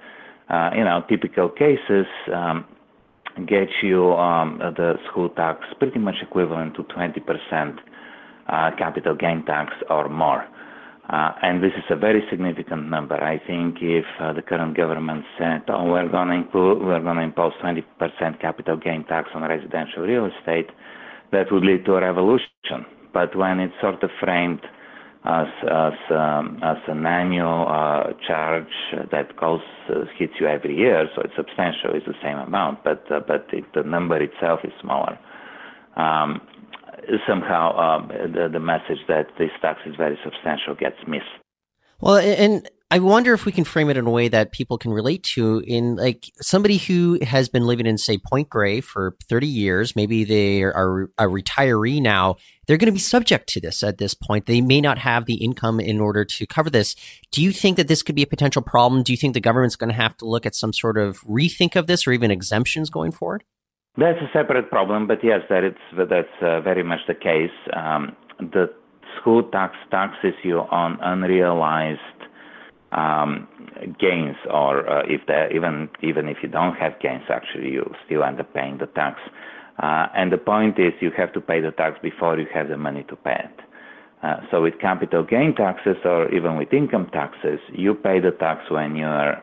uh, 0.50 0.72
you 0.76 0.84
know, 0.84 1.04
typical 1.08 1.50
cases 1.50 2.08
um, 2.34 2.66
get 3.48 3.70
you 3.84 4.00
the 4.76 4.96
school 5.10 5.30
tax 5.30 5.62
pretty 5.80 6.00
much 6.00 6.16
equivalent 6.22 6.76
to 6.76 6.84
20% 6.84 7.78
uh, 8.48 8.72
capital 8.78 9.16
gain 9.16 9.46
tax 9.46 9.74
or 9.90 10.10
more. 10.10 10.46
Uh, 11.10 11.32
and 11.42 11.64
this 11.64 11.72
is 11.76 11.84
a 11.90 11.96
very 11.96 12.24
significant 12.30 12.88
number. 12.88 13.16
I 13.16 13.40
think 13.40 13.78
if 13.82 14.06
the 14.20 14.44
current 14.44 14.78
government 14.78 15.26
said, 15.40 15.64
"Oh, 15.68 15.86
we're 15.86 16.08
going 16.08 16.46
to 16.54 17.22
impose 17.22 17.54
20% 17.64 18.40
capital 18.40 18.78
gain 18.78 19.04
tax 19.06 19.30
on 19.34 19.42
residential 19.42 20.04
real 20.04 20.26
estate," 20.28 20.70
that 21.32 21.52
would 21.52 21.64
lead 21.64 21.86
to 21.86 21.96
a 21.96 22.02
revolution. 22.02 22.86
But 23.12 23.36
when 23.36 23.60
it's 23.60 23.74
sort 23.82 24.04
of 24.04 24.12
framed 24.20 24.62
as 25.26 25.48
as 25.70 25.94
um, 26.12 26.60
as 26.64 26.78
an 26.88 27.06
annual 27.06 27.68
uh, 27.68 28.14
charge 28.26 28.72
that 29.12 29.36
goes 29.36 29.62
uh, 29.90 30.06
hits 30.18 30.34
you 30.40 30.48
every 30.48 30.76
year, 30.76 31.10
so 31.16 31.22
it's 31.22 31.34
substantial. 31.36 31.94
It's 31.94 32.06
the 32.06 32.14
same 32.24 32.38
amount, 32.38 32.84
but 32.84 33.04
uh, 33.12 33.20
the 33.28 33.84
number 33.84 34.22
itself 34.22 34.62
is 34.64 34.72
smaller. 34.82 35.20
Um, 35.98 36.42
somehow 37.28 37.78
um, 37.78 38.08
the, 38.08 38.50
the 38.52 38.60
message 38.60 39.00
that 39.08 39.28
this 39.38 39.52
tax 39.62 39.80
is 39.86 39.96
very 39.96 40.18
substantial 40.24 40.76
gets 40.76 40.98
missed. 41.08 41.26
Well, 42.00 42.18
and 42.18 42.70
I 42.92 42.98
wonder 42.98 43.36
if 43.36 43.46
we 43.46 43.52
can 43.52 43.66
frame 43.66 43.92
it 43.92 43.98
in 43.98 44.08
a 44.08 44.10
way 44.10 44.30
that 44.30 44.52
people 44.52 44.80
can 44.80 44.92
relate 44.92 45.22
to 45.36 45.60
in 45.68 45.96
like 45.96 46.32
somebody 46.42 46.78
who 46.78 47.20
has 47.22 47.48
been 47.48 47.68
living 47.68 47.86
in, 47.86 48.00
say, 48.00 48.18
Point 48.18 48.50
Grey 48.50 48.82
for 48.82 49.16
30 49.30 49.46
years. 49.46 49.96
Maybe 49.96 50.24
they 50.24 50.64
are 50.64 51.04
a 51.20 51.26
retiree 51.26 52.02
now. 52.02 52.38
They're 52.66 52.78
going 52.78 52.88
to 52.88 52.92
be 52.92 53.00
subject 53.00 53.48
to 53.50 53.62
this 53.62 53.84
at 53.84 54.00
this 54.00 54.16
point. 54.16 54.48
They 54.48 54.60
may 54.60 54.82
not 54.82 54.98
have 54.98 55.26
the 55.26 55.36
income 55.36 55.80
in 55.80 56.00
order 56.00 56.26
to 56.26 56.48
cover 56.48 56.72
this. 56.72 56.96
Do 57.32 57.44
you 57.44 57.52
think 57.52 57.78
that 57.78 57.88
this 57.88 58.02
could 58.02 58.16
be 58.16 58.24
a 58.24 58.28
potential 58.28 58.64
problem? 58.64 59.04
Do 59.04 59.14
you 59.14 59.18
think 59.18 59.36
the 59.36 59.40
government's 59.40 59.76
going 59.76 59.92
to 59.92 59.96
have 59.96 60.18
to 60.18 60.26
look 60.26 60.48
at 60.48 60.56
some 60.56 60.74
sort 60.74 60.98
of 60.98 61.22
rethink 61.22 61.76
of 61.76 61.86
this 61.86 62.08
or 62.08 62.12
even 62.12 62.32
exemptions 62.32 62.90
going 62.90 63.12
forward? 63.12 63.44
That's 63.98 64.20
a 64.20 64.30
separate 64.34 64.72
problem, 64.72 65.06
but 65.06 65.20
yes, 65.24 65.42
that 65.50 65.64
it's, 65.64 66.10
that's 66.10 66.28
uh, 66.42 66.62
very 66.62 66.84
much 66.84 67.00
the 67.08 67.14
case. 67.14 67.52
Um, 67.74 68.16
the 68.40 68.74
school 69.20 69.44
tax 69.44 69.76
taxes 69.92 70.34
you 70.44 70.60
on 70.60 70.98
unrealized 71.02 72.00
gains, 74.00 74.36
or 74.50 74.90
uh, 74.90 75.04
if 75.06 75.22
even 75.54 75.90
even 76.02 76.28
if 76.28 76.38
you 76.42 76.50
don't 76.50 76.76
have 76.76 77.00
gains, 77.00 77.24
actually 77.30 77.70
you 77.70 77.94
still 78.06 78.24
end 78.24 78.40
up 78.40 78.54
paying 78.54 78.78
the 78.78 78.88
tax. 78.88 79.20
Uh, 79.82 80.08
and 80.14 80.32
the 80.32 80.38
point 80.38 80.78
is, 80.78 80.92
you 81.00 81.12
have 81.16 81.32
to 81.34 81.40
pay 81.40 81.62
the 81.62 81.72
tax 81.72 81.98
before 82.02 82.38
you 82.38 82.48
have 82.54 82.68
the 82.68 82.78
money 82.78 83.04
to 83.04 83.16
pay 83.16 83.40
it. 83.46 83.60
Uh, 84.22 84.36
so 84.52 84.62
with 84.62 84.78
capital 84.82 85.24
gain 85.24 85.56
taxes, 85.56 85.96
or 86.04 86.30
even 86.34 86.58
with 86.58 86.74
income 86.74 87.10
taxes, 87.14 87.60
you 87.72 87.94
pay 87.94 88.20
the 88.20 88.32
tax 88.32 88.70
when 88.70 88.96
you 88.96 89.06
are 89.06 89.42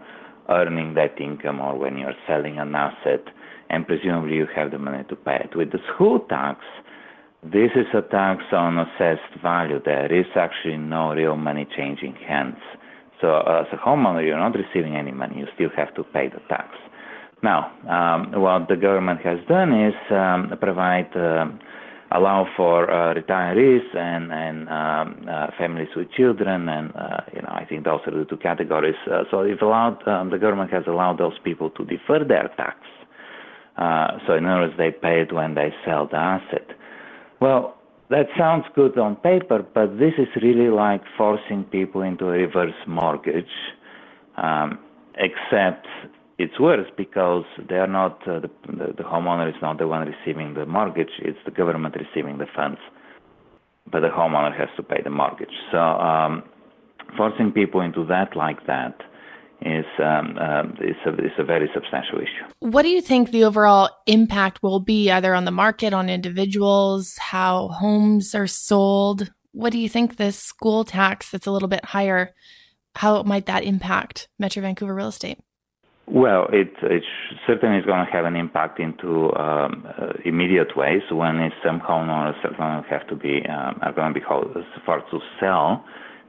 earning 0.50 0.94
that 0.94 1.18
income 1.20 1.60
or 1.60 1.76
when 1.78 1.96
you 1.96 2.06
are 2.06 2.14
selling 2.26 2.58
an 2.58 2.74
asset 2.74 3.24
and 3.70 3.86
presumably 3.86 4.36
you 4.36 4.46
have 4.54 4.70
the 4.70 4.78
money 4.78 5.02
to 5.08 5.16
pay 5.16 5.40
it. 5.42 5.56
With 5.56 5.72
the 5.72 5.78
school 5.94 6.20
tax, 6.20 6.60
this 7.42 7.70
is 7.74 7.86
a 7.94 8.02
tax 8.02 8.44
on 8.52 8.78
assessed 8.78 9.40
value. 9.42 9.80
There 9.84 10.12
is 10.12 10.26
actually 10.34 10.76
no 10.76 11.12
real 11.14 11.36
money 11.36 11.66
changing 11.76 12.14
hands. 12.26 12.58
So 13.20 13.38
as 13.40 13.66
a 13.72 13.76
homeowner, 13.76 14.24
you're 14.24 14.38
not 14.38 14.54
receiving 14.54 14.96
any 14.96 15.12
money. 15.12 15.38
You 15.38 15.46
still 15.54 15.70
have 15.76 15.94
to 15.94 16.04
pay 16.04 16.28
the 16.28 16.40
tax. 16.48 16.68
Now, 17.42 17.72
um, 17.88 18.40
what 18.40 18.68
the 18.68 18.76
government 18.76 19.20
has 19.22 19.38
done 19.48 19.72
is 19.72 19.94
um, 20.10 20.52
provide, 20.60 21.14
uh, 21.16 21.46
allow 22.12 22.46
for 22.56 22.90
uh, 22.90 23.14
retirees 23.14 23.84
and, 23.94 24.32
and 24.32 24.68
um, 24.68 25.28
uh, 25.28 25.46
families 25.58 25.88
with 25.94 26.10
children, 26.12 26.68
and 26.68 26.92
uh, 26.96 27.20
you 27.34 27.42
know, 27.42 27.50
I 27.50 27.66
think 27.68 27.84
those 27.84 28.00
are 28.06 28.18
the 28.18 28.24
two 28.24 28.38
categories. 28.38 28.96
Uh, 29.10 29.24
so, 29.30 29.40
if 29.40 29.60
allowed, 29.60 30.06
um, 30.08 30.30
the 30.30 30.38
government 30.38 30.72
has 30.72 30.84
allowed 30.86 31.18
those 31.18 31.38
people 31.44 31.70
to 31.70 31.84
defer 31.84 32.24
their 32.24 32.48
tax 32.56 32.78
uh, 33.76 34.18
so 34.26 34.34
in 34.34 34.46
other 34.46 34.62
words, 34.62 34.74
they 34.78 34.90
pay 34.90 35.20
it 35.20 35.32
when 35.32 35.54
they 35.54 35.72
sell 35.84 36.06
the 36.06 36.16
asset. 36.16 36.66
Well, 37.40 37.75
that 38.10 38.26
sounds 38.38 38.64
good 38.74 38.98
on 38.98 39.16
paper, 39.16 39.64
but 39.74 39.98
this 39.98 40.14
is 40.18 40.28
really 40.42 40.70
like 40.70 41.02
forcing 41.16 41.64
people 41.64 42.02
into 42.02 42.26
a 42.26 42.30
reverse 42.30 42.74
mortgage, 42.86 43.44
um, 44.36 44.78
except 45.16 45.86
it's 46.38 46.60
worse 46.60 46.88
because 46.96 47.44
they 47.68 47.76
are 47.76 47.86
not 47.86 48.20
uh, 48.28 48.40
the, 48.40 48.50
the, 48.96 49.02
homeowner 49.02 49.48
is 49.48 49.60
not 49.62 49.78
the 49.78 49.88
one 49.88 50.06
receiving 50.06 50.54
the 50.54 50.66
mortgage; 50.66 51.10
it's 51.18 51.38
the 51.44 51.50
government 51.50 51.96
receiving 51.96 52.38
the 52.38 52.46
funds, 52.54 52.78
but 53.90 54.00
the 54.00 54.08
homeowner 54.08 54.56
has 54.56 54.68
to 54.76 54.82
pay 54.82 55.00
the 55.02 55.10
mortgage. 55.10 55.56
So 55.72 55.78
um, 55.78 56.44
forcing 57.16 57.50
people 57.50 57.80
into 57.80 58.04
that 58.06 58.36
like 58.36 58.66
that 58.66 59.00
is 59.62 59.86
um, 59.98 60.36
uh, 60.40 60.62
is, 60.80 60.96
a, 61.06 61.12
is 61.24 61.32
a 61.38 61.44
very 61.44 61.68
substantial 61.74 62.18
issue. 62.18 62.44
What 62.60 62.82
do 62.82 62.88
you 62.88 63.00
think 63.00 63.30
the 63.30 63.44
overall 63.44 63.90
impact 64.06 64.62
will 64.62 64.80
be, 64.80 65.10
either 65.10 65.34
on 65.34 65.44
the 65.44 65.50
market, 65.50 65.92
on 65.92 66.08
individuals, 66.08 67.16
how 67.18 67.68
homes 67.68 68.34
are 68.34 68.46
sold? 68.46 69.30
What 69.52 69.72
do 69.72 69.78
you 69.78 69.88
think 69.88 70.16
this 70.16 70.38
school 70.38 70.84
tax 70.84 71.30
that's 71.30 71.46
a 71.46 71.50
little 71.50 71.68
bit 71.68 71.84
higher, 71.84 72.34
how 72.94 73.22
might 73.22 73.46
that 73.46 73.64
impact 73.64 74.28
Metro 74.38 74.62
Vancouver 74.62 74.94
real 74.94 75.08
estate? 75.08 75.38
Well, 76.08 76.46
it, 76.52 76.70
it 76.82 77.02
certainly 77.46 77.78
is 77.78 77.84
going 77.84 78.06
to 78.06 78.12
have 78.12 78.26
an 78.26 78.36
impact 78.36 78.78
into 78.78 79.34
um, 79.34 79.86
uh, 79.98 80.12
immediate 80.24 80.76
ways 80.76 81.02
when 81.10 81.50
some 81.64 81.80
homeowners 81.80 82.36
are 82.44 82.56
going 82.56 82.84
to 82.84 82.88
have 82.88 83.08
to 83.08 83.16
be 83.16 83.44
um, 83.48 83.80
are 83.82 83.92
going 83.92 84.14
to 84.14 84.20
be 84.20 84.24
forced 84.26 85.10
to 85.10 85.18
sell 85.40 85.84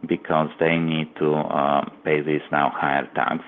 because 0.08 0.50
they 0.60 0.78
need 0.78 1.16
to 1.18 1.34
uh, 1.34 1.86
pay 2.04 2.22
this 2.22 2.42
now 2.52 2.72
higher 2.76 3.08
tax. 3.16 3.44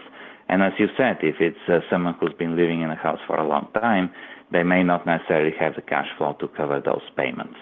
And 0.47 0.63
as 0.63 0.73
you 0.79 0.87
said, 0.97 1.17
if 1.21 1.35
it's 1.39 1.57
uh, 1.67 1.79
someone 1.91 2.15
who's 2.19 2.33
been 2.33 2.55
living 2.55 2.81
in 2.81 2.89
a 2.89 2.95
house 2.95 3.19
for 3.27 3.37
a 3.37 3.47
long 3.47 3.67
time, 3.73 4.09
they 4.51 4.63
may 4.63 4.83
not 4.83 5.05
necessarily 5.05 5.53
have 5.59 5.75
the 5.75 5.81
cash 5.81 6.07
flow 6.17 6.33
to 6.39 6.47
cover 6.47 6.81
those 6.83 7.03
payments. 7.15 7.57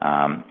Um, 0.00 0.44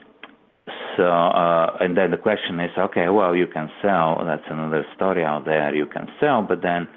so, 0.96 1.04
uh, 1.04 1.78
and 1.82 1.98
then 1.98 2.12
the 2.12 2.18
question 2.18 2.60
is, 2.60 2.72
okay, 2.78 3.10
well, 3.10 3.36
you 3.36 3.46
can 3.48 3.70
sell. 3.82 4.24
That's 4.26 4.46
another 4.50 4.86
story 4.96 5.24
out 5.24 5.46
there. 5.46 5.76
You 5.76 5.86
can 5.86 6.08
sell, 6.20 6.42
but 6.42 6.62
then 6.62 6.88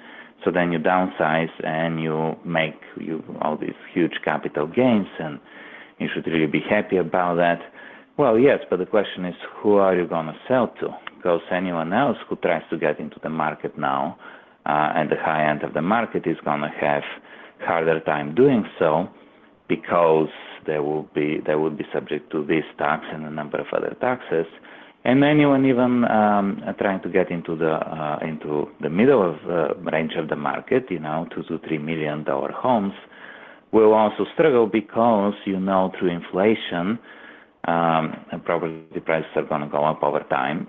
so 0.45 0.51
then 0.51 0.71
you 0.71 0.79
downsize 0.79 1.51
and 1.65 2.01
you 2.01 2.35
make 2.45 2.79
you 2.97 3.23
all 3.41 3.57
these 3.57 3.75
huge 3.93 4.13
capital 4.23 4.67
gains, 4.67 5.07
and 5.19 5.39
you 5.99 6.07
should 6.13 6.25
really 6.27 6.47
be 6.47 6.61
happy 6.61 6.97
about 6.97 7.35
that. 7.35 7.59
Well, 8.19 8.37
yes, 8.37 8.59
but 8.69 8.79
the 8.79 8.85
question 8.85 9.23
is, 9.23 9.35
who 9.61 9.75
are 9.75 9.95
you 9.95 10.05
going 10.05 10.25
to 10.25 10.35
sell 10.45 10.67
to? 10.81 10.89
Because 11.15 11.39
anyone 11.51 11.93
else 11.93 12.17
who 12.27 12.35
tries 12.35 12.63
to 12.69 12.77
get 12.77 12.99
into 12.99 13.17
the 13.23 13.29
market 13.29 13.77
now, 13.77 14.19
uh, 14.65 14.91
at 14.93 15.05
the 15.09 15.15
high 15.17 15.49
end 15.49 15.63
of 15.63 15.73
the 15.73 15.81
market, 15.81 16.27
is 16.27 16.35
going 16.43 16.59
to 16.59 16.71
have 16.81 17.03
harder 17.61 18.01
time 18.01 18.35
doing 18.35 18.65
so, 18.77 19.07
because 19.69 20.27
they 20.67 20.79
will 20.79 21.07
be 21.15 21.37
they 21.47 21.55
will 21.55 21.71
be 21.71 21.85
subject 21.93 22.29
to 22.33 22.45
this 22.45 22.65
tax 22.77 23.05
and 23.13 23.25
a 23.25 23.31
number 23.31 23.57
of 23.57 23.67
other 23.71 23.95
taxes 24.01 24.45
and 25.05 25.23
anyone 25.23 25.65
even 25.65 26.03
um, 26.05 26.61
trying 26.77 27.01
to 27.01 27.09
get 27.09 27.31
into 27.31 27.55
the 27.55 27.71
uh, 27.71 28.19
into 28.21 28.67
the 28.81 28.89
middle 28.89 29.21
of 29.21 29.37
uh, 29.49 29.75
range 29.91 30.13
of 30.17 30.27
the 30.27 30.35
market, 30.35 30.83
you 30.89 30.99
know, 30.99 31.25
two 31.33 31.43
to 31.43 31.57
three 31.67 31.77
million 31.77 32.23
dollar 32.25 32.51
homes, 32.51 32.93
will 33.71 33.93
also 33.93 34.25
struggle 34.33 34.67
because 34.67 35.33
you 35.45 35.59
know 35.59 35.91
through 35.97 36.09
inflation, 36.09 36.99
um, 37.65 38.15
property 38.45 38.99
prices 38.99 39.29
are 39.35 39.43
going 39.43 39.61
to 39.61 39.67
go 39.67 39.83
up 39.85 40.01
over 40.03 40.21
time, 40.29 40.67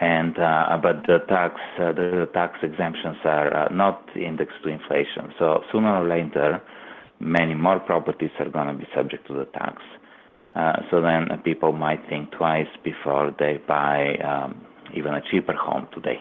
and 0.00 0.38
uh, 0.38 0.78
but 0.82 1.06
the 1.06 1.18
tax 1.28 1.54
uh, 1.78 1.92
the 1.92 2.28
tax 2.32 2.58
exemptions 2.62 3.16
are 3.24 3.54
uh, 3.56 3.68
not 3.72 4.02
indexed 4.16 4.62
to 4.64 4.70
inflation, 4.70 5.32
so 5.38 5.62
sooner 5.72 6.02
or 6.02 6.08
later, 6.08 6.60
many 7.20 7.54
more 7.54 7.78
properties 7.80 8.30
are 8.38 8.48
going 8.48 8.68
to 8.68 8.74
be 8.74 8.86
subject 8.94 9.26
to 9.28 9.34
the 9.34 9.46
tax. 9.46 9.82
Uh, 10.54 10.76
so 10.90 11.00
then 11.00 11.26
people 11.44 11.72
might 11.72 12.00
think 12.08 12.30
twice 12.30 12.68
before 12.84 13.34
they 13.38 13.60
buy 13.66 14.14
um, 14.16 14.64
even 14.94 15.14
a 15.14 15.20
cheaper 15.30 15.54
home 15.54 15.88
today. 15.92 16.20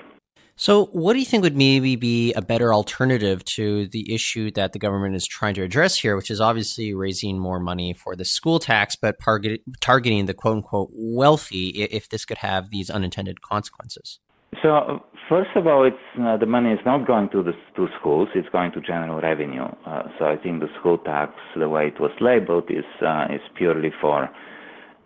So, 0.55 0.85
what 0.87 1.13
do 1.13 1.19
you 1.19 1.25
think 1.25 1.41
would 1.43 1.57
maybe 1.57 1.95
be 1.95 2.31
a 2.33 2.41
better 2.41 2.73
alternative 2.73 3.43
to 3.45 3.87
the 3.87 4.13
issue 4.13 4.51
that 4.51 4.71
the 4.71 4.79
government 4.79 5.15
is 5.15 5.25
trying 5.25 5.55
to 5.55 5.63
address 5.63 5.97
here, 5.97 6.15
which 6.15 6.29
is 6.29 6.39
obviously 6.39 6.93
raising 6.93 7.39
more 7.39 7.59
money 7.59 7.93
for 7.93 8.15
the 8.15 8.23
school 8.23 8.59
tax, 8.59 8.95
but 8.95 9.19
target, 9.19 9.61
targeting 9.81 10.27
the 10.27 10.33
quote 10.33 10.57
unquote 10.57 10.89
wealthy 10.93 11.69
if 11.69 12.07
this 12.09 12.23
could 12.23 12.37
have 12.37 12.69
these 12.69 12.91
unintended 12.91 13.41
consequences? 13.41 14.19
So, 14.61 15.03
first 15.27 15.49
of 15.55 15.65
all, 15.65 15.87
uh, 15.87 16.37
the 16.37 16.45
money 16.45 16.71
is 16.71 16.79
not 16.85 17.07
going 17.07 17.29
to 17.29 17.41
the 17.41 17.53
to 17.75 17.87
schools; 17.99 18.29
it's 18.35 18.49
going 18.49 18.71
to 18.73 18.81
general 18.81 19.19
revenue. 19.19 19.65
Uh, 19.87 20.03
so, 20.19 20.25
I 20.25 20.37
think 20.37 20.61
the 20.61 20.69
school 20.79 20.99
tax, 20.99 21.33
the 21.57 21.67
way 21.67 21.87
it 21.87 21.99
was 21.99 22.11
labeled, 22.21 22.69
is 22.69 22.85
uh, 23.01 23.25
is 23.33 23.41
purely 23.55 23.91
for 23.99 24.29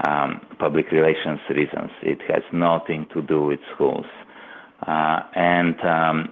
um, 0.05 0.41
public 0.59 0.91
relations 0.91 1.39
reasons. 1.49 1.91
It 2.03 2.19
has 2.27 2.43
nothing 2.51 3.07
to 3.13 3.21
do 3.21 3.45
with 3.45 3.59
schools. 3.73 4.05
Uh, 4.85 5.21
and 5.35 5.79
um, 5.81 6.29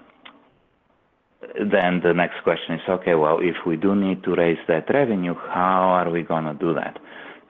then 1.71 2.01
the 2.03 2.13
next 2.13 2.43
question 2.43 2.75
is, 2.75 2.81
okay, 2.87 3.15
well, 3.15 3.39
if 3.41 3.55
we 3.65 3.75
do 3.75 3.95
need 3.95 4.23
to 4.23 4.35
raise 4.35 4.59
that 4.67 4.89
revenue, 4.93 5.33
how 5.33 5.81
are 5.97 6.09
we 6.09 6.21
going 6.21 6.45
to 6.45 6.53
do 6.53 6.73
that? 6.73 6.99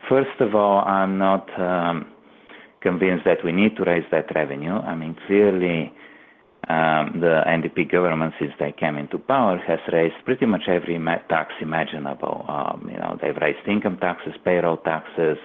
First 0.07 0.39
of 0.39 0.55
all, 0.55 0.79
I'm 0.85 1.17
not. 1.17 1.47
Um, 1.59 2.11
convinced 2.85 3.25
that 3.25 3.43
we 3.43 3.51
need 3.51 3.75
to 3.77 3.83
raise 3.83 4.05
that 4.11 4.27
revenue. 4.35 4.77
I 4.91 4.93
mean, 4.93 5.17
clearly, 5.25 5.91
um, 6.69 7.19
the 7.19 7.41
NDP 7.57 7.91
government, 7.91 8.35
since 8.39 8.53
they 8.59 8.71
came 8.71 8.95
into 8.95 9.17
power, 9.17 9.57
has 9.57 9.79
raised 9.91 10.19
pretty 10.23 10.45
much 10.45 10.65
every 10.67 10.97
tax 11.27 11.47
imaginable. 11.61 12.45
You 12.91 12.99
know, 13.01 13.17
they've 13.19 13.41
raised 13.41 13.67
income 13.67 13.97
taxes, 13.97 14.35
payroll 14.45 14.77
taxes, 14.77 15.39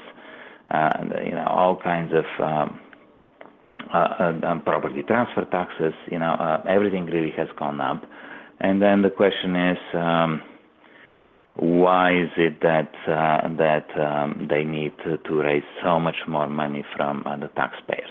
uh, 0.71 0.99
you 1.25 1.33
know, 1.39 1.47
all 1.49 1.77
kinds 1.77 2.13
of 2.13 2.27
property 3.89 5.03
transfer 5.03 5.45
taxes. 5.51 5.95
You 6.11 6.19
know, 6.19 6.33
uh, 6.33 6.63
everything 6.69 7.07
really 7.07 7.33
has 7.37 7.49
gone 7.59 7.81
up. 7.81 8.03
And 8.61 8.81
then 8.83 9.03
the 9.03 9.11
question 9.11 9.57
is, 9.57 9.79
um, 9.95 10.43
why 11.57 12.13
is 12.13 12.31
it 12.37 12.61
that 12.63 12.93
uh, 13.07 13.49
that 13.57 13.87
um, 14.01 14.47
they 14.49 14.65
need 14.65 14.93
to, 15.05 15.19
raise 15.35 15.63
so 15.83 15.99
much 15.99 16.17
more 16.29 16.49
money 16.49 16.85
from 16.97 17.23
uh, 17.27 17.37
the 17.37 17.49
taxpayers? 17.49 18.11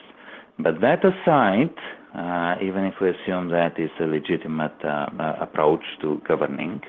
But 0.59 0.81
that 0.81 1.03
aside, 1.05 1.73
uh, 2.15 2.55
even 2.63 2.83
if 2.85 2.95
we 3.01 3.09
assume 3.09 3.49
that 3.49 3.79
is 3.79 3.89
a 3.99 4.03
legitimate 4.05 4.75
uh, 4.83 5.07
uh, 5.19 5.37
approach 5.41 5.83
to 6.01 6.21
governing, 6.27 6.81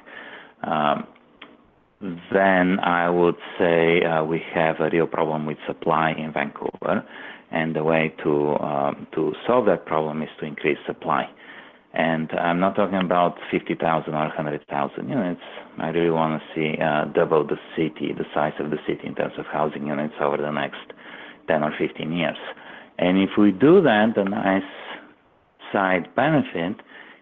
um, 0.64 1.06
then 2.32 2.80
I 2.80 3.08
would 3.10 3.36
say 3.58 4.02
uh, 4.02 4.24
we 4.24 4.42
have 4.54 4.80
a 4.80 4.88
real 4.90 5.06
problem 5.06 5.46
with 5.46 5.58
supply 5.66 6.12
in 6.12 6.32
Vancouver, 6.32 7.04
and 7.50 7.74
the 7.74 7.84
way 7.84 8.14
to 8.22 8.56
um, 8.60 9.06
to 9.14 9.34
solve 9.46 9.66
that 9.66 9.86
problem 9.86 10.22
is 10.22 10.28
to 10.40 10.46
increase 10.46 10.78
supply. 10.86 11.28
And 11.92 12.30
I'm 12.32 12.60
not 12.60 12.76
talking 12.76 12.98
about 12.98 13.36
50,000 13.50 14.14
or 14.14 14.16
100,000 14.16 15.08
units. 15.08 15.40
I 15.78 15.88
really 15.88 16.10
want 16.10 16.40
to 16.40 16.46
see 16.54 16.80
uh, 16.80 17.06
double 17.06 17.44
the 17.44 17.56
city, 17.76 18.12
the 18.12 18.26
size 18.32 18.52
of 18.60 18.70
the 18.70 18.78
city 18.86 19.08
in 19.08 19.16
terms 19.16 19.32
of 19.38 19.46
housing 19.46 19.88
units 19.88 20.14
over 20.20 20.36
the 20.36 20.52
next 20.52 20.92
10 21.48 21.64
or 21.64 21.72
15 21.76 22.12
years. 22.12 22.36
And 22.98 23.18
if 23.18 23.30
we 23.36 23.50
do 23.50 23.82
that, 23.82 24.12
the 24.14 24.22
nice 24.22 24.62
side 25.72 26.14
benefit 26.14 26.76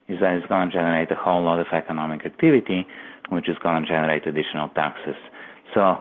is 0.09 0.21
that 0.21 0.35
it's 0.35 0.47
going 0.47 0.69
to 0.69 0.75
generate 0.75 1.11
a 1.11 1.15
whole 1.15 1.43
lot 1.43 1.61
of 1.61 1.67
economic 1.73 2.27
activity, 2.27 2.87
which 3.31 3.49
is 3.49 3.57
going 3.63 3.83
to 3.83 3.89
generate 3.89 4.27
additional 4.27 4.69
taxes. 4.71 5.17
So, 5.75 5.99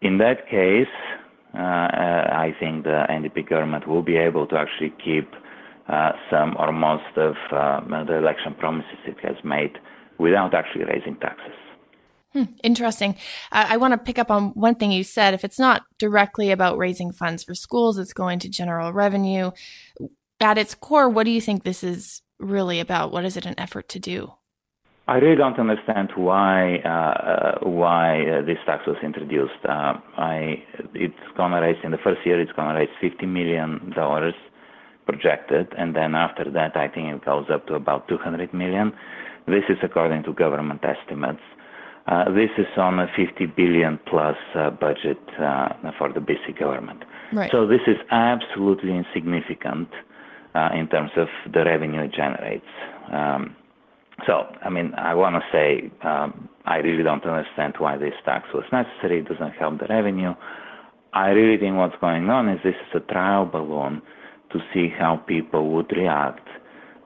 in 0.00 0.18
that 0.18 0.48
case, 0.48 0.86
uh, 0.88 1.14
uh 1.14 1.15
I 1.54 2.54
think 2.60 2.84
the 2.84 3.04
NDP 3.08 3.48
government 3.48 3.86
will 3.88 4.02
be 4.02 4.16
able 4.16 4.46
to 4.48 4.56
actually 4.56 4.92
keep 5.04 5.28
uh, 5.88 6.12
some 6.30 6.56
or 6.58 6.72
most 6.72 7.16
of 7.16 7.36
uh, 7.52 7.80
the 8.04 8.16
election 8.16 8.54
promises 8.58 8.98
it 9.06 9.16
has 9.22 9.36
made 9.44 9.78
without 10.18 10.54
actually 10.54 10.84
raising 10.84 11.16
taxes. 11.16 11.54
Hmm, 12.32 12.44
interesting. 12.62 13.16
I 13.50 13.76
want 13.78 13.92
to 13.92 13.98
pick 13.98 14.18
up 14.18 14.30
on 14.30 14.48
one 14.50 14.74
thing 14.74 14.92
you 14.92 15.04
said. 15.04 15.32
If 15.32 15.44
it's 15.44 15.58
not 15.58 15.84
directly 15.98 16.50
about 16.50 16.76
raising 16.76 17.12
funds 17.12 17.44
for 17.44 17.54
schools, 17.54 17.98
it's 17.98 18.12
going 18.12 18.40
to 18.40 18.48
general 18.48 18.92
revenue. 18.92 19.52
At 20.40 20.58
its 20.58 20.74
core, 20.74 21.08
what 21.08 21.24
do 21.24 21.30
you 21.30 21.40
think 21.40 21.64
this 21.64 21.82
is 21.82 22.20
really 22.38 22.78
about? 22.78 23.10
What 23.10 23.24
is 23.24 23.38
it 23.38 23.46
an 23.46 23.54
effort 23.56 23.88
to 23.90 23.98
do? 23.98 24.34
I 25.08 25.18
really 25.18 25.36
don't 25.36 25.58
understand 25.58 26.10
why 26.16 26.78
uh, 26.84 26.88
uh 26.88 27.58
why 27.62 28.22
uh, 28.22 28.42
this 28.44 28.58
tax 28.66 28.86
was 28.86 28.96
introduced. 29.02 29.62
Uh, 29.64 29.94
I, 30.18 30.62
it's 30.94 31.14
going 31.36 31.52
to 31.52 31.58
raise 31.58 31.76
in 31.84 31.92
the 31.92 31.98
first 31.98 32.20
year. 32.26 32.40
It's 32.40 32.52
going 32.52 32.68
to 32.68 32.74
raise 32.74 32.90
fifty 33.00 33.26
million 33.26 33.92
dollars 33.94 34.34
projected, 35.06 35.72
and 35.78 35.94
then 35.94 36.14
after 36.14 36.50
that, 36.50 36.76
I 36.76 36.88
think 36.88 37.14
it 37.14 37.24
goes 37.24 37.46
up 37.52 37.66
to 37.68 37.74
about 37.74 38.08
200 38.08 38.52
million. 38.52 38.92
This 39.46 39.62
is 39.68 39.78
according 39.82 40.24
to 40.24 40.32
government 40.32 40.84
estimates. 40.84 41.40
Uh, 42.08 42.24
this 42.32 42.50
is 42.58 42.66
on 42.76 42.98
a 42.98 43.06
50 43.16 43.46
billion 43.46 43.98
plus 44.06 44.36
uh, 44.54 44.70
budget 44.70 45.18
uh, 45.40 45.68
for 45.98 46.12
the 46.12 46.20
BC 46.20 46.58
government. 46.58 47.04
Right. 47.32 47.50
So 47.50 47.66
this 47.66 47.80
is 47.86 47.96
absolutely 48.10 48.96
insignificant 48.96 49.88
uh, 50.54 50.70
in 50.74 50.88
terms 50.88 51.10
of 51.16 51.28
the 51.52 51.64
revenue 51.64 52.02
it 52.02 52.12
generates. 52.12 52.66
Um, 53.12 53.56
so, 54.24 54.46
I 54.64 54.70
mean, 54.70 54.94
I 54.96 55.14
want 55.14 55.36
to 55.36 55.42
say 55.52 55.90
um, 56.06 56.48
I 56.64 56.76
really 56.78 57.02
don't 57.02 57.24
understand 57.24 57.74
why 57.78 57.98
this 57.98 58.14
tax 58.24 58.48
was 58.54 58.64
necessary. 58.72 59.20
It 59.20 59.28
doesn't 59.28 59.52
help 59.52 59.78
the 59.78 59.86
revenue. 59.88 60.34
I 61.12 61.28
really 61.30 61.58
think 61.58 61.76
what's 61.76 61.96
going 62.00 62.28
on 62.30 62.48
is 62.48 62.60
this 62.64 62.74
is 62.74 63.02
a 63.02 63.12
trial 63.12 63.44
balloon 63.44 64.02
to 64.52 64.58
see 64.72 64.88
how 64.88 65.16
people 65.16 65.70
would 65.72 65.90
react 65.92 66.46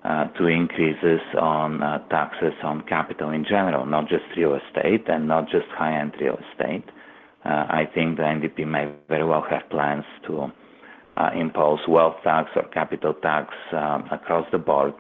uh, 0.05 0.27
to 0.29 0.47
increases 0.47 1.21
on 1.39 1.83
uh, 1.83 1.99
taxes 2.09 2.55
on 2.63 2.83
capital 2.89 3.31
in 3.31 3.45
general, 3.45 3.85
not 3.87 4.09
just 4.09 4.25
real 4.37 4.55
estate 4.55 5.09
and 5.09 5.29
not 5.29 5.45
just 5.51 5.67
high-end 5.77 6.13
real 6.21 6.39
estate. 6.53 6.85
Uh, 7.45 7.67
I 7.69 7.89
think 7.95 8.17
the 8.17 8.23
NDP 8.23 8.67
may 8.67 8.91
very 9.09 9.25
well 9.25 9.45
have 9.51 9.69
plans 9.71 10.05
to 10.27 10.51
uh, 11.17 11.31
impose 11.35 11.81
wealth 11.89 12.17
tax 12.25 12.51
or 12.57 12.65
capital 12.69 13.15
tax 13.15 13.53
um, 13.73 14.09
across 14.11 14.47
the 14.53 14.59
board. 14.59 14.95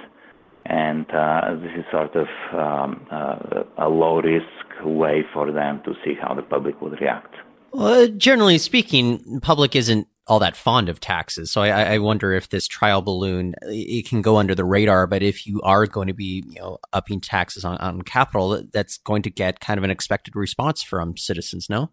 And 0.70 1.04
uh, 1.10 1.56
this 1.60 1.72
is 1.76 1.84
sort 1.90 2.14
of 2.14 2.28
um, 2.52 3.04
uh, 3.10 3.64
a 3.76 3.88
low 3.88 4.20
risk 4.20 4.46
way 4.84 5.24
for 5.34 5.50
them 5.50 5.82
to 5.84 5.94
see 6.04 6.14
how 6.14 6.32
the 6.32 6.42
public 6.42 6.80
would 6.80 7.00
react. 7.00 7.34
Well, 7.72 8.06
generally 8.06 8.56
speaking, 8.58 9.40
public 9.40 9.74
isn't 9.74 10.06
all 10.28 10.38
that 10.38 10.56
fond 10.56 10.88
of 10.88 11.00
taxes. 11.00 11.50
So 11.50 11.62
I, 11.62 11.94
I, 11.94 11.98
wonder 11.98 12.32
if 12.32 12.50
this 12.50 12.68
trial 12.68 13.02
balloon 13.02 13.56
it 13.62 14.08
can 14.08 14.22
go 14.22 14.36
under 14.36 14.54
the 14.54 14.64
radar. 14.64 15.08
But 15.08 15.24
if 15.24 15.44
you 15.44 15.60
are 15.62 15.86
going 15.86 16.06
to 16.06 16.14
be 16.14 16.44
you 16.46 16.60
know 16.60 16.78
upping 16.92 17.20
taxes 17.20 17.64
on, 17.64 17.76
on 17.78 18.02
capital, 18.02 18.62
that's 18.72 18.98
going 18.98 19.22
to 19.22 19.30
get 19.30 19.58
kind 19.58 19.76
of 19.76 19.82
an 19.82 19.90
expected 19.90 20.36
response 20.36 20.84
from 20.84 21.16
citizens. 21.16 21.68
No. 21.68 21.90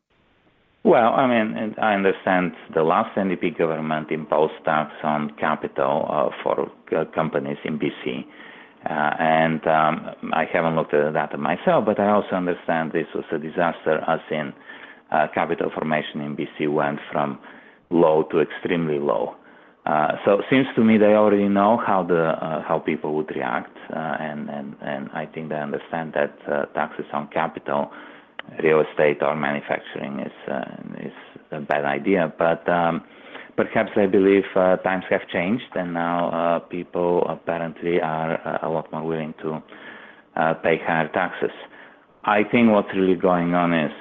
Well, 0.84 1.14
I 1.14 1.28
mean, 1.28 1.76
I 1.82 1.96
understand 1.96 2.54
the 2.76 2.84
last 2.84 3.18
NDP 3.18 3.58
government 3.58 4.12
imposed 4.12 4.54
tax 4.64 4.92
on 5.04 5.32
capital 5.40 6.06
uh, 6.08 6.30
for 6.44 6.72
uh, 6.96 7.06
companies 7.16 7.58
in 7.66 7.80
BC. 7.80 8.26
Uh, 8.90 9.16
and 9.20 9.68
um, 9.68 10.32
I 10.34 10.46
haven't 10.52 10.76
looked 10.76 10.94
at 10.94 11.04
the 11.06 11.12
data 11.12 11.38
myself, 11.38 11.86
but 11.86 12.00
I 12.00 12.10
also 12.10 12.36
understand 12.36 12.92
this 12.94 13.08
was 13.14 13.26
a 13.32 13.38
disaster, 13.38 14.02
as 14.08 14.20
in 14.32 14.54
uh, 15.12 15.28
capital 15.34 15.70
formation 15.74 16.22
in 16.22 16.38
BC 16.38 16.72
went 16.72 17.00
from 17.12 17.40
low 17.90 18.24
to 18.32 18.40
extremely 18.40 19.00
low. 19.00 19.36
Uh, 19.86 20.14
so 20.26 20.34
it 20.40 20.46
seems 20.50 20.68
to 20.76 20.84
me 20.84 20.98
they 20.98 21.14
already 21.16 21.48
know 21.48 21.78
how 21.86 22.04
the 22.04 22.30
uh, 22.44 22.62
how 22.64 22.78
people 22.78 23.14
would 23.16 23.30
react, 23.34 23.76
and, 23.90 24.50
and 24.50 24.76
and 24.82 25.10
I 25.14 25.26
think 25.26 25.48
they 25.50 25.56
understand 25.56 26.14
that 26.14 26.74
taxes 26.74 27.06
on 27.14 27.28
capital 27.30 27.92
real 28.64 28.82
estate 28.82 29.22
or 29.22 29.36
manufacturing 29.36 30.20
is 30.20 30.52
uh, 30.52 31.06
is 31.06 31.14
a 31.52 31.62
bad 31.62 31.86
idea. 31.86 32.34
But 32.38 32.68
um, 32.68 33.04
perhaps 33.58 33.90
I 33.98 34.06
believe 34.06 34.44
uh, 34.56 34.78
times 34.78 35.04
have 35.10 35.28
changed, 35.28 35.66
and 35.76 35.94
now 35.94 36.30
uh, 36.30 36.60
people 36.60 37.26
apparently 37.28 38.00
are 38.00 38.36
uh, 38.48 38.68
a 38.68 38.70
lot 38.70 38.90
more 38.92 39.04
willing 39.04 39.34
to 39.42 39.62
uh, 40.36 40.54
pay 40.54 40.78
higher 40.86 41.10
taxes. 41.10 41.50
I 42.24 42.44
think 42.44 42.70
what's 42.72 42.94
really 42.96 43.16
going 43.16 43.56
on 43.56 43.74
is 43.74 43.92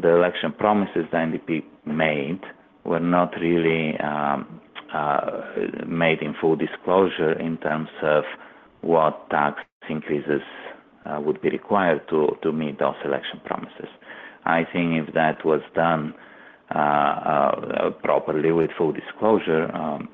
the 0.00 0.14
election 0.14 0.52
promises 0.52 1.06
the 1.10 1.16
NDP 1.16 1.64
made 1.86 2.40
were 2.84 3.00
not 3.00 3.32
really 3.40 3.98
um, 3.98 4.60
uh, 4.94 5.40
made 5.86 6.20
in 6.20 6.34
full 6.38 6.56
disclosure 6.56 7.32
in 7.32 7.56
terms 7.58 7.88
of 8.02 8.24
what 8.82 9.30
tax 9.30 9.62
increases 9.88 10.42
would 11.18 11.40
be 11.42 11.50
required 11.50 12.00
to, 12.08 12.28
to 12.42 12.52
meet 12.52 12.78
those 12.78 12.94
election 13.04 13.40
promises. 13.44 13.88
I 14.44 14.64
think 14.72 15.08
if 15.08 15.14
that 15.14 15.44
was 15.44 15.60
done 15.74 16.14
properly 16.72 18.52
with 18.52 18.70
full 18.76 18.92
disclosure, 18.92 19.74
um, 19.74 20.08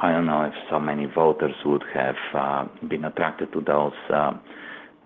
I 0.00 0.12
don't 0.12 0.26
know 0.26 0.42
if 0.44 0.54
so 0.70 0.80
many 0.80 1.06
voters 1.06 1.54
would 1.64 1.84
have 1.94 2.16
uh, 2.34 2.66
been 2.88 3.04
attracted 3.04 3.52
to 3.52 3.60
those, 3.60 3.92
uh, 4.12 4.32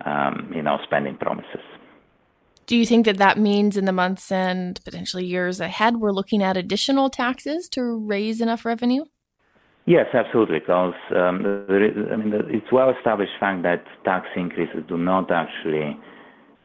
um, 0.04 0.52
you 0.54 0.62
know, 0.62 0.78
spending 0.84 1.16
promises. 1.16 1.60
Do 2.66 2.76
you 2.76 2.84
think 2.84 3.06
that 3.06 3.16
that 3.16 3.38
means 3.38 3.76
in 3.76 3.86
the 3.86 3.92
months 3.92 4.30
and 4.30 4.78
potentially 4.84 5.24
years 5.24 5.60
ahead, 5.60 5.96
we're 5.96 6.12
looking 6.12 6.42
at 6.42 6.56
additional 6.56 7.08
taxes 7.08 7.68
to 7.70 7.82
raise 7.82 8.40
enough 8.40 8.64
revenue? 8.64 9.04
Yes, 9.86 10.06
absolutely. 10.12 10.58
Because 10.58 10.92
um, 11.16 11.66
I 11.70 12.16
mean, 12.16 12.34
it's 12.48 12.70
well-established 12.70 13.32
fact 13.40 13.62
that 13.62 13.84
tax 14.04 14.26
increases 14.36 14.84
do 14.86 14.98
not 14.98 15.30
actually 15.30 15.98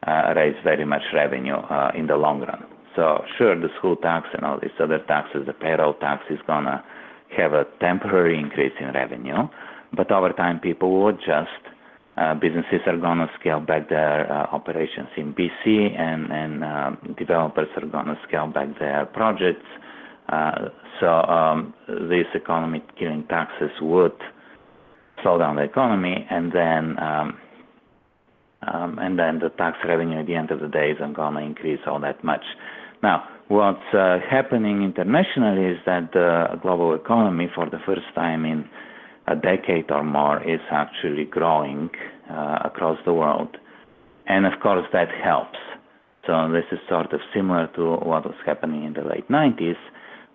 uh, 0.06 0.34
raise 0.36 0.56
very 0.62 0.84
much 0.84 1.02
revenue 1.14 1.54
uh, 1.54 1.90
in 1.94 2.06
the 2.06 2.16
long 2.16 2.40
run. 2.40 2.66
So 2.96 3.24
sure, 3.38 3.58
the 3.58 3.68
school 3.78 3.96
tax 3.96 4.28
and 4.34 4.44
all 4.44 4.58
these 4.60 4.70
other 4.80 4.98
taxes, 5.00 5.46
the 5.46 5.52
payroll 5.52 5.94
tax 5.94 6.24
is 6.30 6.38
gonna 6.46 6.84
have 7.36 7.52
a 7.52 7.66
temporary 7.80 8.38
increase 8.38 8.72
in 8.80 8.92
revenue, 8.92 9.48
but 9.92 10.10
over 10.12 10.32
time 10.32 10.60
people 10.60 10.92
will 10.92 11.08
adjust. 11.08 11.50
Uh, 12.16 12.34
businesses 12.34 12.80
are 12.86 12.96
gonna 12.96 13.28
scale 13.40 13.58
back 13.58 13.88
their 13.88 14.30
uh, 14.30 14.46
operations 14.52 15.08
in 15.16 15.34
BC, 15.34 15.98
and 15.98 16.30
and 16.32 16.64
uh, 16.64 16.90
developers 17.18 17.68
are 17.76 17.86
gonna 17.86 18.18
scale 18.28 18.46
back 18.46 18.78
their 18.78 19.06
projects. 19.06 19.66
Uh, 20.28 20.68
so 21.00 21.08
um, 21.08 21.74
these 22.08 22.26
economy-killing 22.34 23.24
taxes 23.28 23.70
would 23.82 24.16
slow 25.22 25.38
down 25.38 25.56
the 25.56 25.62
economy, 25.62 26.26
and 26.30 26.52
then 26.52 26.98
um, 27.02 27.38
um, 28.72 28.98
and 28.98 29.18
then 29.18 29.40
the 29.40 29.50
tax 29.50 29.76
revenue 29.86 30.20
at 30.20 30.26
the 30.26 30.34
end 30.34 30.50
of 30.50 30.60
the 30.60 30.68
day 30.68 30.92
isn't 30.92 31.14
going 31.14 31.34
to 31.34 31.40
increase 31.40 31.80
all 31.86 32.00
that 32.00 32.22
much. 32.24 32.44
Now, 33.04 33.28
what's 33.48 33.92
uh, 33.92 34.18
happening 34.30 34.82
internationally 34.82 35.66
is 35.74 35.78
that 35.84 36.12
the 36.14 36.58
global 36.62 36.94
economy, 36.94 37.50
for 37.54 37.68
the 37.68 37.78
first 37.84 38.08
time 38.14 38.46
in 38.46 38.64
a 39.26 39.36
decade 39.36 39.90
or 39.90 40.02
more, 40.02 40.42
is 40.42 40.60
actually 40.70 41.26
growing 41.26 41.90
uh, 42.30 42.60
across 42.64 42.98
the 43.04 43.12
world, 43.12 43.58
and 44.26 44.46
of 44.46 44.54
course 44.62 44.86
that 44.94 45.08
helps. 45.22 45.58
So 46.26 46.50
this 46.50 46.64
is 46.72 46.78
sort 46.88 47.12
of 47.12 47.20
similar 47.34 47.66
to 47.76 47.82
what 48.10 48.24
was 48.24 48.40
happening 48.46 48.84
in 48.84 48.94
the 48.94 49.02
late 49.02 49.28
90s 49.28 49.76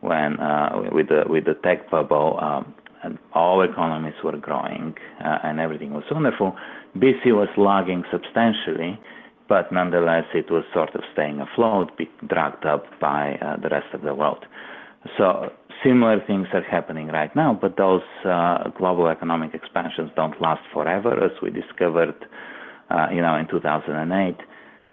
when 0.02 0.40
uh, 0.40 0.90
with 0.92 1.08
the 1.10 1.24
with 1.28 1.46
the 1.46 1.56
tech 1.64 1.90
bubble, 1.90 2.38
um, 2.40 3.18
all 3.34 3.64
economies 3.64 4.14
were 4.24 4.38
growing 4.38 4.94
uh, 5.26 5.40
and 5.44 5.60
everything 5.60 5.92
was 5.92 6.04
wonderful. 6.12 6.56
BC 6.96 7.34
was 7.34 7.50
lagging 7.58 8.04
substantially, 8.12 9.00
but 9.50 9.72
nonetheless 9.72 10.26
it 10.34 10.50
was 10.50 10.64
sort 10.74 10.94
of 10.96 11.02
staying 11.12 11.42
afloat, 11.42 11.92
dragged 12.28 12.66
up 12.66 12.86
by 13.02 13.34
uh, 13.42 13.58
the 13.58 13.70
rest 13.70 13.94
of 13.94 14.04
the 14.04 14.14
world. 14.14 14.46
So 15.18 15.52
similar 15.84 16.22
things 16.26 16.48
are 16.54 16.62
happening 16.62 17.08
right 17.08 17.36
now, 17.36 17.58
but 17.60 17.76
those 17.78 18.04
uh, 18.26 18.70
global 18.78 19.08
economic 19.08 19.54
expansions 19.54 20.12
don't 20.16 20.40
last 20.42 20.62
forever, 20.72 21.24
as 21.24 21.32
we 21.42 21.50
discovered, 21.50 22.16
uh, 22.90 23.08
you 23.12 23.22
know, 23.22 23.36
in 23.36 23.48
2008. 23.50 24.38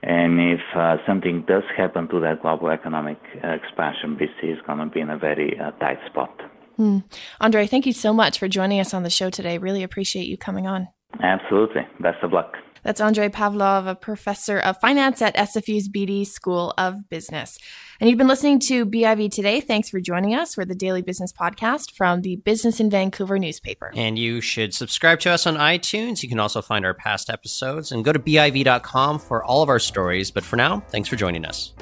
And 0.02 0.40
if 0.40 0.60
uh, 0.76 0.96
something 1.06 1.44
does 1.48 1.64
happen 1.76 2.08
to 2.08 2.20
that 2.20 2.42
global 2.42 2.70
economic 2.70 3.18
uh, 3.42 3.48
expansion, 3.48 4.16
BC 4.16 4.52
is 4.52 4.58
going 4.66 4.78
to 4.78 4.86
be 4.86 5.00
in 5.00 5.10
a 5.10 5.18
very 5.18 5.58
uh, 5.58 5.72
tight 5.72 5.98
spot. 6.06 6.40
Hmm. 6.76 6.98
Andre, 7.40 7.66
thank 7.66 7.86
you 7.86 7.92
so 7.92 8.12
much 8.12 8.38
for 8.38 8.48
joining 8.48 8.80
us 8.80 8.94
on 8.94 9.02
the 9.02 9.10
show 9.10 9.30
today. 9.30 9.58
Really 9.58 9.82
appreciate 9.82 10.26
you 10.26 10.36
coming 10.36 10.66
on. 10.66 10.88
Absolutely. 11.22 11.82
Best 12.00 12.22
of 12.22 12.32
luck. 12.32 12.54
That's 12.86 13.00
Andre 13.00 13.28
Pavlov, 13.28 13.90
a 13.90 13.96
professor 13.96 14.60
of 14.60 14.78
finance 14.78 15.20
at 15.20 15.34
SFU's 15.34 15.88
Beedie 15.88 16.24
School 16.24 16.72
of 16.78 17.10
Business. 17.10 17.58
And 17.98 18.08
you've 18.08 18.16
been 18.16 18.28
listening 18.28 18.60
to 18.60 18.86
BIV 18.86 19.32
Today. 19.32 19.60
Thanks 19.60 19.90
for 19.90 19.98
joining 19.98 20.36
us. 20.36 20.56
We're 20.56 20.66
the 20.66 20.76
daily 20.76 21.02
business 21.02 21.32
podcast 21.32 21.96
from 21.96 22.22
the 22.22 22.36
Business 22.36 22.78
in 22.78 22.88
Vancouver 22.88 23.40
newspaper. 23.40 23.90
And 23.96 24.16
you 24.16 24.40
should 24.40 24.72
subscribe 24.72 25.18
to 25.20 25.32
us 25.32 25.48
on 25.48 25.56
iTunes. 25.56 26.22
You 26.22 26.28
can 26.28 26.38
also 26.38 26.62
find 26.62 26.86
our 26.86 26.94
past 26.94 27.28
episodes 27.28 27.90
and 27.90 28.04
go 28.04 28.12
to 28.12 28.20
BIV.com 28.20 29.18
for 29.18 29.42
all 29.42 29.64
of 29.64 29.68
our 29.68 29.80
stories. 29.80 30.30
But 30.30 30.44
for 30.44 30.54
now, 30.54 30.78
thanks 30.88 31.08
for 31.08 31.16
joining 31.16 31.44
us. 31.44 31.72